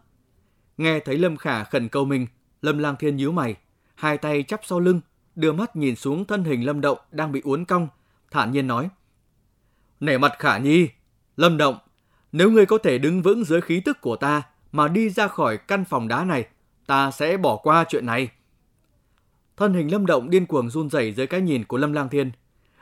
Nghe 0.77 0.99
thấy 0.99 1.17
Lâm 1.17 1.37
Khả 1.37 1.63
khẩn 1.63 1.89
cầu 1.89 2.05
mình, 2.05 2.27
Lâm 2.61 2.77
Lang 2.77 2.95
Thiên 2.99 3.15
nhíu 3.15 3.31
mày, 3.31 3.55
hai 3.95 4.17
tay 4.17 4.43
chắp 4.43 4.61
sau 4.63 4.79
lưng, 4.79 5.01
đưa 5.35 5.53
mắt 5.53 5.75
nhìn 5.75 5.95
xuống 5.95 6.25
thân 6.25 6.43
hình 6.43 6.65
Lâm 6.65 6.81
Động 6.81 6.97
đang 7.11 7.31
bị 7.31 7.41
uốn 7.43 7.65
cong, 7.65 7.87
thản 8.31 8.51
nhiên 8.51 8.67
nói. 8.67 8.89
Nể 9.99 10.17
mặt 10.17 10.33
Khả 10.39 10.57
Nhi, 10.57 10.89
Lâm 11.37 11.57
Động, 11.57 11.77
nếu 12.31 12.51
ngươi 12.51 12.65
có 12.65 12.77
thể 12.77 12.97
đứng 12.97 13.21
vững 13.21 13.43
dưới 13.43 13.61
khí 13.61 13.79
tức 13.79 14.01
của 14.01 14.15
ta 14.15 14.43
mà 14.71 14.87
đi 14.87 15.09
ra 15.09 15.27
khỏi 15.27 15.57
căn 15.57 15.85
phòng 15.85 16.07
đá 16.07 16.23
này, 16.23 16.47
ta 16.85 17.11
sẽ 17.11 17.37
bỏ 17.37 17.55
qua 17.55 17.85
chuyện 17.89 18.05
này. 18.05 18.29
Thân 19.57 19.73
hình 19.73 19.91
Lâm 19.91 20.05
Động 20.05 20.29
điên 20.29 20.45
cuồng 20.45 20.69
run 20.69 20.89
rẩy 20.89 21.13
dưới 21.13 21.27
cái 21.27 21.41
nhìn 21.41 21.65
của 21.65 21.77
Lâm 21.77 21.93
Lang 21.93 22.09
Thiên. 22.09 22.31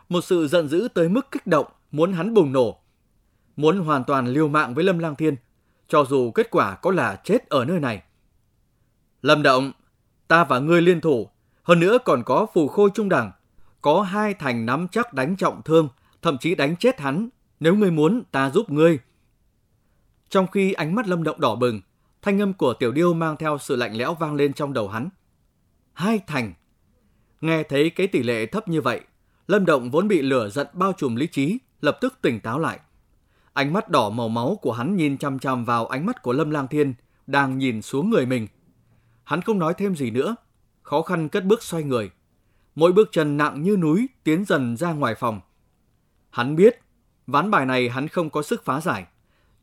Một 0.10 0.22
sự 0.22 0.48
giận 0.48 0.68
dữ 0.68 0.88
tới 0.94 1.10
mức 1.10 1.32
kích 1.32 1.48
động, 1.48 1.66
muốn 1.92 2.14
hắn 2.14 2.34
bùng 2.34 2.52
nổ. 2.52 2.80
Muốn 3.56 3.80
hoàn 3.80 4.04
toàn 4.04 4.28
liều 4.28 4.48
mạng 4.48 4.74
với 4.74 4.84
Lâm 4.84 5.00
Lang 5.00 5.16
Thiên, 5.16 5.36
cho 5.88 6.06
dù 6.06 6.32
kết 6.32 6.48
quả 6.52 6.76
có 6.76 6.92
là 6.92 7.22
chết 7.24 7.50
ở 7.50 7.66
nơi 7.66 7.80
này. 7.80 8.04
Lâm 9.22 9.44
Động, 9.44 9.72
ta 10.28 10.44
và 10.44 10.60
ngươi 10.60 10.82
liên 10.82 11.02
thủ, 11.02 11.30
hơn 11.64 11.80
nữa 11.80 11.98
còn 12.06 12.24
có 12.24 12.48
phù 12.54 12.68
khôi 12.68 12.90
trung 12.94 13.10
đẳng, 13.10 13.32
có 13.82 14.02
hai 14.02 14.34
thành 14.34 14.66
nắm 14.66 14.88
chắc 14.92 15.14
đánh 15.14 15.36
trọng 15.36 15.62
thương, 15.62 15.90
thậm 16.22 16.38
chí 16.38 16.56
đánh 16.56 16.76
chết 16.76 17.00
hắn, 17.00 17.30
nếu 17.60 17.76
ngươi 17.76 17.92
muốn 17.92 18.24
ta 18.32 18.50
giúp 18.50 18.70
ngươi. 18.70 19.00
Trong 20.30 20.48
khi 20.48 20.74
ánh 20.74 20.96
mắt 20.96 21.08
Lâm 21.08 21.24
Động 21.24 21.40
đỏ 21.40 21.56
bừng, 21.56 21.82
thanh 22.22 22.42
âm 22.42 22.54
của 22.54 22.74
Tiểu 22.74 22.92
Điêu 22.92 23.14
mang 23.14 23.38
theo 23.38 23.58
sự 23.58 23.76
lạnh 23.76 23.98
lẽo 23.98 24.14
vang 24.14 24.36
lên 24.36 24.54
trong 24.54 24.74
đầu 24.74 24.88
hắn. 24.88 25.10
Hai 25.94 26.20
thành. 26.28 26.54
Nghe 27.42 27.64
thấy 27.64 27.90
cái 27.90 28.08
tỷ 28.08 28.24
lệ 28.24 28.46
thấp 28.46 28.68
như 28.68 28.82
vậy, 28.82 29.02
Lâm 29.48 29.66
Động 29.66 29.92
vốn 29.92 30.08
bị 30.08 30.22
lửa 30.22 30.50
giận 30.50 30.68
bao 30.74 30.94
trùm 30.94 31.16
lý 31.16 31.28
trí, 31.28 31.58
lập 31.82 31.98
tức 32.02 32.18
tỉnh 32.22 32.40
táo 32.40 32.60
lại. 32.60 32.80
Ánh 33.56 33.74
mắt 33.74 33.90
đỏ 33.90 34.10
màu 34.10 34.30
máu 34.30 34.60
của 34.62 34.72
hắn 34.72 34.96
nhìn 34.96 35.18
chăm 35.18 35.40
chăm 35.40 35.66
vào 35.66 35.86
ánh 35.86 36.06
mắt 36.06 36.22
của 36.22 36.34
Lâm 36.34 36.50
Lang 36.50 36.68
Thiên, 36.68 36.94
đang 37.28 37.58
nhìn 37.58 37.82
xuống 37.82 38.10
người 38.10 38.26
mình. 38.26 38.48
Hắn 39.24 39.42
không 39.42 39.60
nói 39.60 39.74
thêm 39.78 39.96
gì 39.96 40.12
nữa, 40.12 40.36
khó 40.82 41.02
khăn 41.02 41.30
cất 41.30 41.46
bước 41.46 41.64
xoay 41.64 41.84
người. 41.84 42.10
Mỗi 42.76 42.92
bước 42.92 43.10
chân 43.12 43.38
nặng 43.38 43.64
như 43.64 43.78
núi 43.78 44.10
tiến 44.24 44.46
dần 44.46 44.78
ra 44.78 44.94
ngoài 44.94 45.16
phòng. 45.16 45.42
Hắn 46.30 46.56
biết, 46.56 46.80
ván 47.28 47.52
bài 47.52 47.66
này 47.66 47.90
hắn 47.90 48.08
không 48.08 48.30
có 48.30 48.42
sức 48.42 48.66
phá 48.66 48.82
giải. 48.82 49.06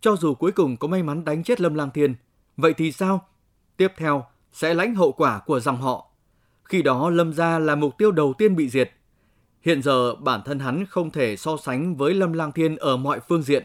Cho 0.00 0.16
dù 0.16 0.34
cuối 0.34 0.52
cùng 0.52 0.76
có 0.76 0.88
may 0.88 1.02
mắn 1.02 1.24
đánh 1.24 1.42
chết 1.42 1.60
Lâm 1.60 1.74
Lang 1.74 1.90
Thiên, 1.90 2.14
vậy 2.56 2.74
thì 2.74 2.92
sao? 2.92 3.26
Tiếp 3.76 3.92
theo 3.96 4.24
sẽ 4.52 4.74
lãnh 4.74 4.94
hậu 4.94 5.12
quả 5.12 5.38
của 5.46 5.60
dòng 5.60 5.80
họ. 5.80 6.06
Khi 6.64 6.82
đó 6.82 7.10
Lâm 7.10 7.32
gia 7.32 7.58
là 7.58 7.74
mục 7.74 7.98
tiêu 7.98 8.12
đầu 8.12 8.34
tiên 8.38 8.56
bị 8.56 8.68
diệt. 8.68 8.90
Hiện 9.60 9.82
giờ 9.82 10.14
bản 10.14 10.40
thân 10.44 10.58
hắn 10.58 10.86
không 10.86 11.10
thể 11.10 11.36
so 11.36 11.56
sánh 11.56 11.96
với 11.96 12.14
Lâm 12.14 12.32
Lang 12.32 12.52
Thiên 12.52 12.76
ở 12.76 12.96
mọi 12.96 13.20
phương 13.28 13.42
diện. 13.42 13.64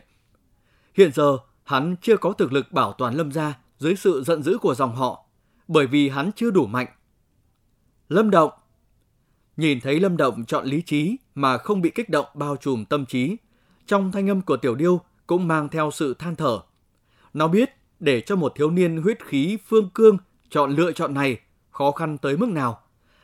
Hiện 0.98 1.12
giờ 1.14 1.38
hắn 1.64 1.96
chưa 2.02 2.18
có 2.18 2.34
thực 2.34 2.54
lực 2.54 2.72
bảo 2.72 2.94
toàn 2.94 3.16
Lâm 3.16 3.32
gia 3.32 3.54
dưới 3.78 3.96
sự 3.96 4.24
giận 4.26 4.44
dữ 4.44 4.58
của 4.58 4.76
dòng 4.76 4.96
họ, 4.96 5.26
bởi 5.68 5.88
vì 5.88 6.10
hắn 6.10 6.32
chưa 6.36 6.52
đủ 6.52 6.66
mạnh. 6.66 6.88
Lâm 8.10 8.30
Động 8.30 8.52
Nhìn 9.58 9.80
thấy 9.82 10.00
Lâm 10.00 10.18
Động 10.18 10.46
chọn 10.46 10.66
lý 10.66 10.82
trí 10.82 11.18
mà 11.36 11.58
không 11.58 11.82
bị 11.82 11.90
kích 11.90 12.10
động 12.10 12.26
bao 12.34 12.56
trùm 12.56 12.86
tâm 12.86 13.06
trí, 13.06 13.38
trong 13.86 14.12
thanh 14.12 14.30
âm 14.30 14.42
của 14.42 14.58
Tiểu 14.58 14.76
Điêu 14.76 15.02
cũng 15.28 15.48
mang 15.48 15.70
theo 15.70 15.92
sự 15.92 16.14
than 16.14 16.36
thở. 16.36 16.60
Nó 17.34 17.48
biết 17.48 17.70
để 18.00 18.22
cho 18.22 18.36
một 18.36 18.54
thiếu 18.56 18.72
niên 18.72 18.98
huyết 18.98 19.26
khí 19.26 19.58
phương 19.68 19.90
cương 19.94 20.18
chọn 20.50 20.72
lựa 20.72 20.92
chọn 20.92 21.14
này 21.14 21.40
khó 21.72 21.92
khăn 21.92 22.18
tới 22.18 22.38
mức 22.38 22.50
nào. 22.50 22.82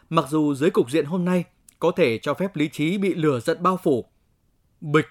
Mặc 0.10 0.26
dù 0.30 0.56
dưới 0.56 0.70
cục 0.70 0.92
diện 0.92 1.06
hôm 1.06 1.26
nay 1.26 1.44
có 1.80 1.92
thể 1.92 2.18
cho 2.18 2.34
phép 2.34 2.56
lý 2.56 2.68
trí 2.68 2.98
bị 2.98 3.14
lửa 3.14 3.40
giận 3.40 3.64
bao 3.64 3.78
phủ. 3.84 4.06
Bịch, 4.82 5.08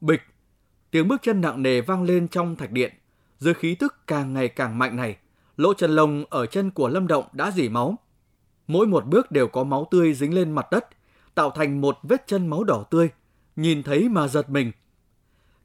bịch, 0.00 0.20
tiếng 0.92 1.08
bước 1.08 1.22
chân 1.22 1.40
nặng 1.40 1.62
nề 1.62 1.80
vang 1.80 2.02
lên 2.02 2.28
trong 2.28 2.56
thạch 2.56 2.70
điện. 2.70 2.92
Dưới 3.38 3.54
khí 3.54 3.74
tức 3.74 3.94
càng 4.06 4.34
ngày 4.34 4.48
càng 4.48 4.78
mạnh 4.78 4.96
này, 4.96 5.16
lỗ 5.56 5.74
chân 5.74 5.90
lông 5.90 6.24
ở 6.30 6.46
chân 6.46 6.70
của 6.70 6.88
Lâm 6.88 7.06
Động 7.06 7.24
đã 7.32 7.50
dỉ 7.50 7.68
máu. 7.68 7.98
Mỗi 8.66 8.86
một 8.86 9.06
bước 9.06 9.30
đều 9.30 9.48
có 9.48 9.64
máu 9.64 9.88
tươi 9.90 10.14
dính 10.14 10.34
lên 10.34 10.52
mặt 10.52 10.66
đất, 10.70 10.88
tạo 11.34 11.50
thành 11.50 11.80
một 11.80 11.98
vết 12.02 12.26
chân 12.26 12.46
máu 12.46 12.64
đỏ 12.64 12.84
tươi, 12.90 13.08
nhìn 13.56 13.82
thấy 13.82 14.08
mà 14.08 14.28
giật 14.28 14.50
mình. 14.50 14.72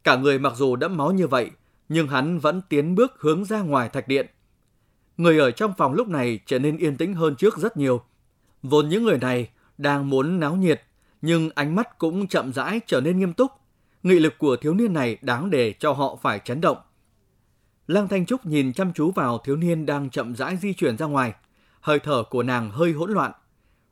Cả 0.03 0.15
người 0.15 0.39
mặc 0.39 0.53
dù 0.55 0.75
đẫm 0.75 0.97
máu 0.97 1.11
như 1.11 1.27
vậy, 1.27 1.51
nhưng 1.89 2.07
hắn 2.07 2.39
vẫn 2.39 2.61
tiến 2.69 2.95
bước 2.95 3.11
hướng 3.19 3.45
ra 3.45 3.61
ngoài 3.61 3.89
thạch 3.89 4.07
điện. 4.07 4.27
Người 5.17 5.39
ở 5.39 5.51
trong 5.51 5.73
phòng 5.77 5.93
lúc 5.93 6.07
này 6.07 6.39
trở 6.45 6.59
nên 6.59 6.77
yên 6.77 6.97
tĩnh 6.97 7.13
hơn 7.13 7.35
trước 7.35 7.57
rất 7.57 7.77
nhiều. 7.77 8.01
Vốn 8.63 8.89
những 8.89 9.03
người 9.03 9.17
này 9.17 9.49
đang 9.77 10.09
muốn 10.09 10.39
náo 10.39 10.55
nhiệt, 10.55 10.81
nhưng 11.21 11.49
ánh 11.55 11.75
mắt 11.75 11.97
cũng 11.97 12.27
chậm 12.27 12.53
rãi 12.53 12.79
trở 12.87 13.01
nên 13.01 13.19
nghiêm 13.19 13.33
túc. 13.33 13.51
Nghị 14.07 14.19
lực 14.19 14.37
của 14.37 14.55
thiếu 14.55 14.73
niên 14.73 14.93
này 14.93 15.17
đáng 15.21 15.49
để 15.49 15.73
cho 15.79 15.91
họ 15.91 16.15
phải 16.21 16.39
chấn 16.39 16.61
động. 16.61 16.77
Lăng 17.87 18.07
Thanh 18.07 18.25
Trúc 18.25 18.45
nhìn 18.45 18.73
chăm 18.73 18.93
chú 18.93 19.11
vào 19.11 19.37
thiếu 19.37 19.55
niên 19.55 19.85
đang 19.85 20.09
chậm 20.09 20.35
rãi 20.35 20.57
di 20.57 20.73
chuyển 20.73 20.97
ra 20.97 21.05
ngoài. 21.05 21.33
Hơi 21.81 21.99
thở 21.99 22.23
của 22.29 22.43
nàng 22.43 22.71
hơi 22.71 22.91
hỗn 22.91 23.11
loạn. 23.11 23.31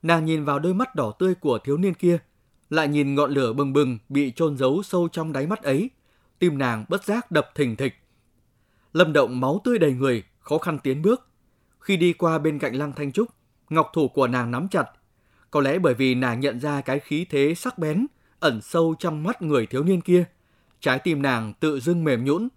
Nàng 0.02 0.24
nhìn 0.24 0.44
vào 0.44 0.58
đôi 0.58 0.74
mắt 0.74 0.94
đỏ 0.94 1.12
tươi 1.18 1.34
của 1.34 1.58
thiếu 1.58 1.76
niên 1.76 1.94
kia, 1.94 2.18
lại 2.70 2.88
nhìn 2.88 3.14
ngọn 3.14 3.30
lửa 3.30 3.52
bừng 3.52 3.72
bừng 3.72 3.98
bị 4.08 4.32
chôn 4.36 4.56
giấu 4.56 4.82
sâu 4.82 5.08
trong 5.08 5.32
đáy 5.32 5.46
mắt 5.46 5.62
ấy. 5.62 5.90
Tim 6.38 6.58
nàng 6.58 6.84
bất 6.88 7.04
giác 7.04 7.30
đập 7.30 7.50
thình 7.54 7.76
thịch. 7.76 7.94
Lâm 8.92 9.12
Động 9.12 9.40
máu 9.40 9.60
tươi 9.64 9.78
đầy 9.78 9.92
người, 9.92 10.24
khó 10.40 10.58
khăn 10.58 10.78
tiến 10.78 11.02
bước. 11.02 11.28
Khi 11.80 11.96
đi 11.96 12.12
qua 12.12 12.38
bên 12.38 12.58
cạnh 12.58 12.74
Lăng 12.74 12.92
Thanh 12.92 13.12
Trúc, 13.12 13.28
ngọc 13.70 13.90
thủ 13.94 14.08
của 14.08 14.26
nàng 14.26 14.50
nắm 14.50 14.68
chặt. 14.68 14.84
Có 15.50 15.60
lẽ 15.60 15.78
bởi 15.78 15.94
vì 15.94 16.14
nàng 16.14 16.40
nhận 16.40 16.60
ra 16.60 16.80
cái 16.80 16.98
khí 16.98 17.26
thế 17.30 17.54
sắc 17.56 17.78
bén 17.78 18.06
ẩn 18.40 18.60
sâu 18.62 18.94
trong 18.98 19.22
mắt 19.22 19.42
người 19.42 19.66
thiếu 19.66 19.84
niên 19.84 20.00
kia. 20.00 20.24
Trái 20.80 20.98
tim 20.98 21.22
nàng 21.22 21.52
tự 21.60 21.80
dưng 21.80 22.04
mềm 22.04 22.24
nhũn. 22.24 22.48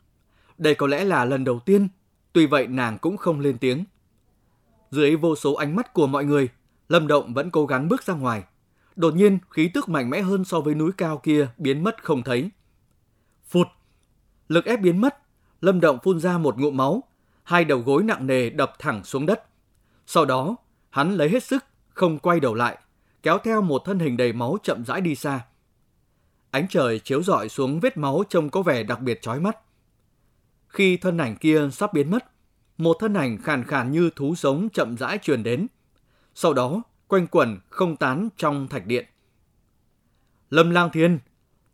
Đây 0.58 0.76
có 0.76 0.88
lẽ 0.88 1.04
là 1.04 1.26
lần 1.26 1.44
đầu 1.44 1.60
tiên, 1.60 1.88
tuy 2.34 2.46
vậy 2.46 2.68
nàng 2.68 2.98
cũng 2.98 3.18
không 3.18 3.40
lên 3.40 3.58
tiếng. 3.58 3.84
Dưới 4.92 5.16
vô 5.16 5.36
số 5.36 5.54
ánh 5.54 5.76
mắt 5.76 5.94
của 5.94 6.08
mọi 6.08 6.26
người, 6.26 6.50
Lâm 6.90 7.08
Động 7.08 7.34
vẫn 7.34 7.52
cố 7.52 7.66
gắng 7.66 7.90
bước 7.90 8.04
ra 8.04 8.14
ngoài. 8.14 8.44
Đột 8.96 9.16
nhiên, 9.16 9.38
khí 9.50 9.70
tức 9.74 9.90
mạnh 9.90 10.10
mẽ 10.10 10.22
hơn 10.22 10.46
so 10.46 10.62
với 10.62 10.76
núi 10.76 10.92
cao 10.98 11.18
kia 11.18 11.48
biến 11.58 11.84
mất 11.84 12.04
không 12.04 12.24
thấy. 12.24 12.50
Phụt! 13.48 13.68
Lực 14.48 14.66
ép 14.66 14.82
biến 14.82 15.02
mất, 15.02 15.18
Lâm 15.62 15.80
Động 15.80 15.98
phun 16.04 16.20
ra 16.20 16.38
một 16.38 16.58
ngụm 16.58 16.78
máu, 16.78 17.04
hai 17.44 17.66
đầu 17.66 17.80
gối 17.80 18.04
nặng 18.04 18.28
nề 18.28 18.50
đập 18.50 18.74
thẳng 18.80 19.04
xuống 19.04 19.26
đất. 19.26 19.44
Sau 20.06 20.26
đó, 20.26 20.56
hắn 20.90 21.12
lấy 21.12 21.30
hết 21.30 21.44
sức, 21.44 21.66
không 21.90 22.20
quay 22.20 22.40
đầu 22.40 22.54
lại, 22.54 22.78
kéo 23.24 23.38
theo 23.38 23.62
một 23.62 23.82
thân 23.86 24.00
hình 24.00 24.18
đầy 24.18 24.34
máu 24.34 24.58
chậm 24.64 24.86
rãi 24.86 25.02
đi 25.02 25.16
xa. 25.16 25.42
Ánh 26.52 26.68
trời 26.70 27.00
chiếu 27.00 27.24
rọi 27.24 27.50
xuống 27.50 27.80
vết 27.80 27.98
máu 27.98 28.24
trông 28.30 28.50
có 28.50 28.62
vẻ 28.62 28.84
đặc 28.84 29.02
biệt 29.02 29.22
chói 29.22 29.40
mắt. 29.40 29.58
Khi 30.68 30.98
thân 30.98 31.18
ảnh 31.18 31.36
kia 31.36 31.70
sắp 31.72 31.94
biến 31.94 32.12
mất, 32.12 32.26
một 32.78 32.98
thân 33.00 33.14
ảnh 33.14 33.38
khàn 33.38 33.64
khàn 33.64 33.92
như 33.92 34.10
thú 34.16 34.36
sống 34.36 34.70
chậm 34.74 34.98
rãi 34.98 35.18
truyền 35.18 35.44
đến. 35.44 35.68
Sau 36.36 36.54
đó, 36.54 36.84
quanh 37.08 37.28
quẩn 37.28 37.60
không 37.70 37.96
tán 37.96 38.30
trong 38.38 38.68
thạch 38.68 38.86
điện. 38.86 39.06
Lâm 40.50 40.70
Lang 40.70 40.90
Thiên, 40.90 41.20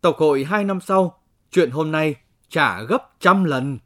tộc 0.00 0.16
hội 0.18 0.44
hai 0.44 0.64
năm 0.64 0.80
sau, 0.80 1.18
chuyện 1.50 1.70
hôm 1.70 1.92
nay 1.92 2.14
trả 2.48 2.82
gấp 2.82 3.10
trăm 3.20 3.44
lần. 3.44 3.78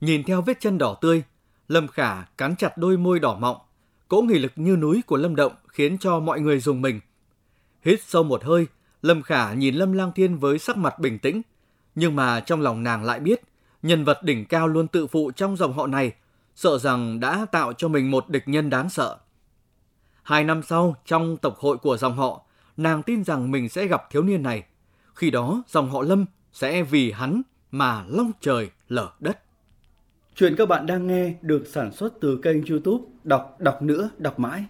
Nhìn 0.00 0.22
theo 0.22 0.42
vết 0.42 0.60
chân 0.60 0.78
đỏ 0.78 0.98
tươi, 1.00 1.22
Lâm 1.68 1.88
Khả 1.88 2.22
cắn 2.22 2.56
chặt 2.56 2.78
đôi 2.78 2.96
môi 2.96 3.20
đỏ 3.20 3.38
mọng, 3.40 3.56
cỗ 4.08 4.22
nghị 4.22 4.38
lực 4.38 4.52
như 4.56 4.76
núi 4.76 5.02
của 5.06 5.16
Lâm 5.16 5.36
Động 5.36 5.52
khiến 5.68 5.98
cho 5.98 6.20
mọi 6.20 6.40
người 6.40 6.60
dùng 6.60 6.82
mình. 6.82 7.00
Hít 7.84 8.02
sâu 8.02 8.22
một 8.22 8.44
hơi, 8.44 8.66
Lâm 9.02 9.22
Khả 9.22 9.52
nhìn 9.52 9.74
Lâm 9.74 9.92
Lang 9.92 10.12
Thiên 10.14 10.38
với 10.38 10.58
sắc 10.58 10.76
mặt 10.76 10.98
bình 10.98 11.18
tĩnh, 11.18 11.42
nhưng 11.94 12.16
mà 12.16 12.40
trong 12.40 12.60
lòng 12.60 12.82
nàng 12.82 13.04
lại 13.04 13.20
biết, 13.20 13.42
nhân 13.82 14.04
vật 14.04 14.22
đỉnh 14.22 14.44
cao 14.44 14.68
luôn 14.68 14.88
tự 14.88 15.06
phụ 15.06 15.30
trong 15.30 15.56
dòng 15.56 15.72
họ 15.72 15.86
này, 15.86 16.12
sợ 16.54 16.78
rằng 16.78 17.20
đã 17.20 17.46
tạo 17.52 17.72
cho 17.72 17.88
mình 17.88 18.10
một 18.10 18.28
địch 18.28 18.48
nhân 18.48 18.70
đáng 18.70 18.90
sợ. 18.90 19.18
Hai 20.22 20.44
năm 20.44 20.62
sau, 20.62 20.96
trong 21.06 21.36
tộc 21.36 21.56
hội 21.58 21.76
của 21.76 21.96
dòng 21.96 22.16
họ, 22.16 22.42
nàng 22.76 23.02
tin 23.02 23.24
rằng 23.24 23.50
mình 23.50 23.68
sẽ 23.68 23.86
gặp 23.86 24.10
thiếu 24.10 24.22
niên 24.22 24.42
này. 24.42 24.64
Khi 25.14 25.30
đó, 25.30 25.62
dòng 25.68 25.90
họ 25.90 26.02
Lâm 26.02 26.24
sẽ 26.52 26.82
vì 26.82 27.12
hắn 27.12 27.42
mà 27.70 28.04
long 28.08 28.32
trời 28.40 28.70
lở 28.88 29.10
đất. 29.20 29.38
Chuyện 30.34 30.56
các 30.56 30.68
bạn 30.68 30.86
đang 30.86 31.06
nghe 31.06 31.34
được 31.42 31.66
sản 31.66 31.92
xuất 31.92 32.14
từ 32.20 32.40
kênh 32.42 32.66
youtube 32.66 33.04
Đọc 33.24 33.56
Đọc 33.58 33.82
Nữa 33.82 34.10
Đọc 34.18 34.38
Mãi. 34.38 34.64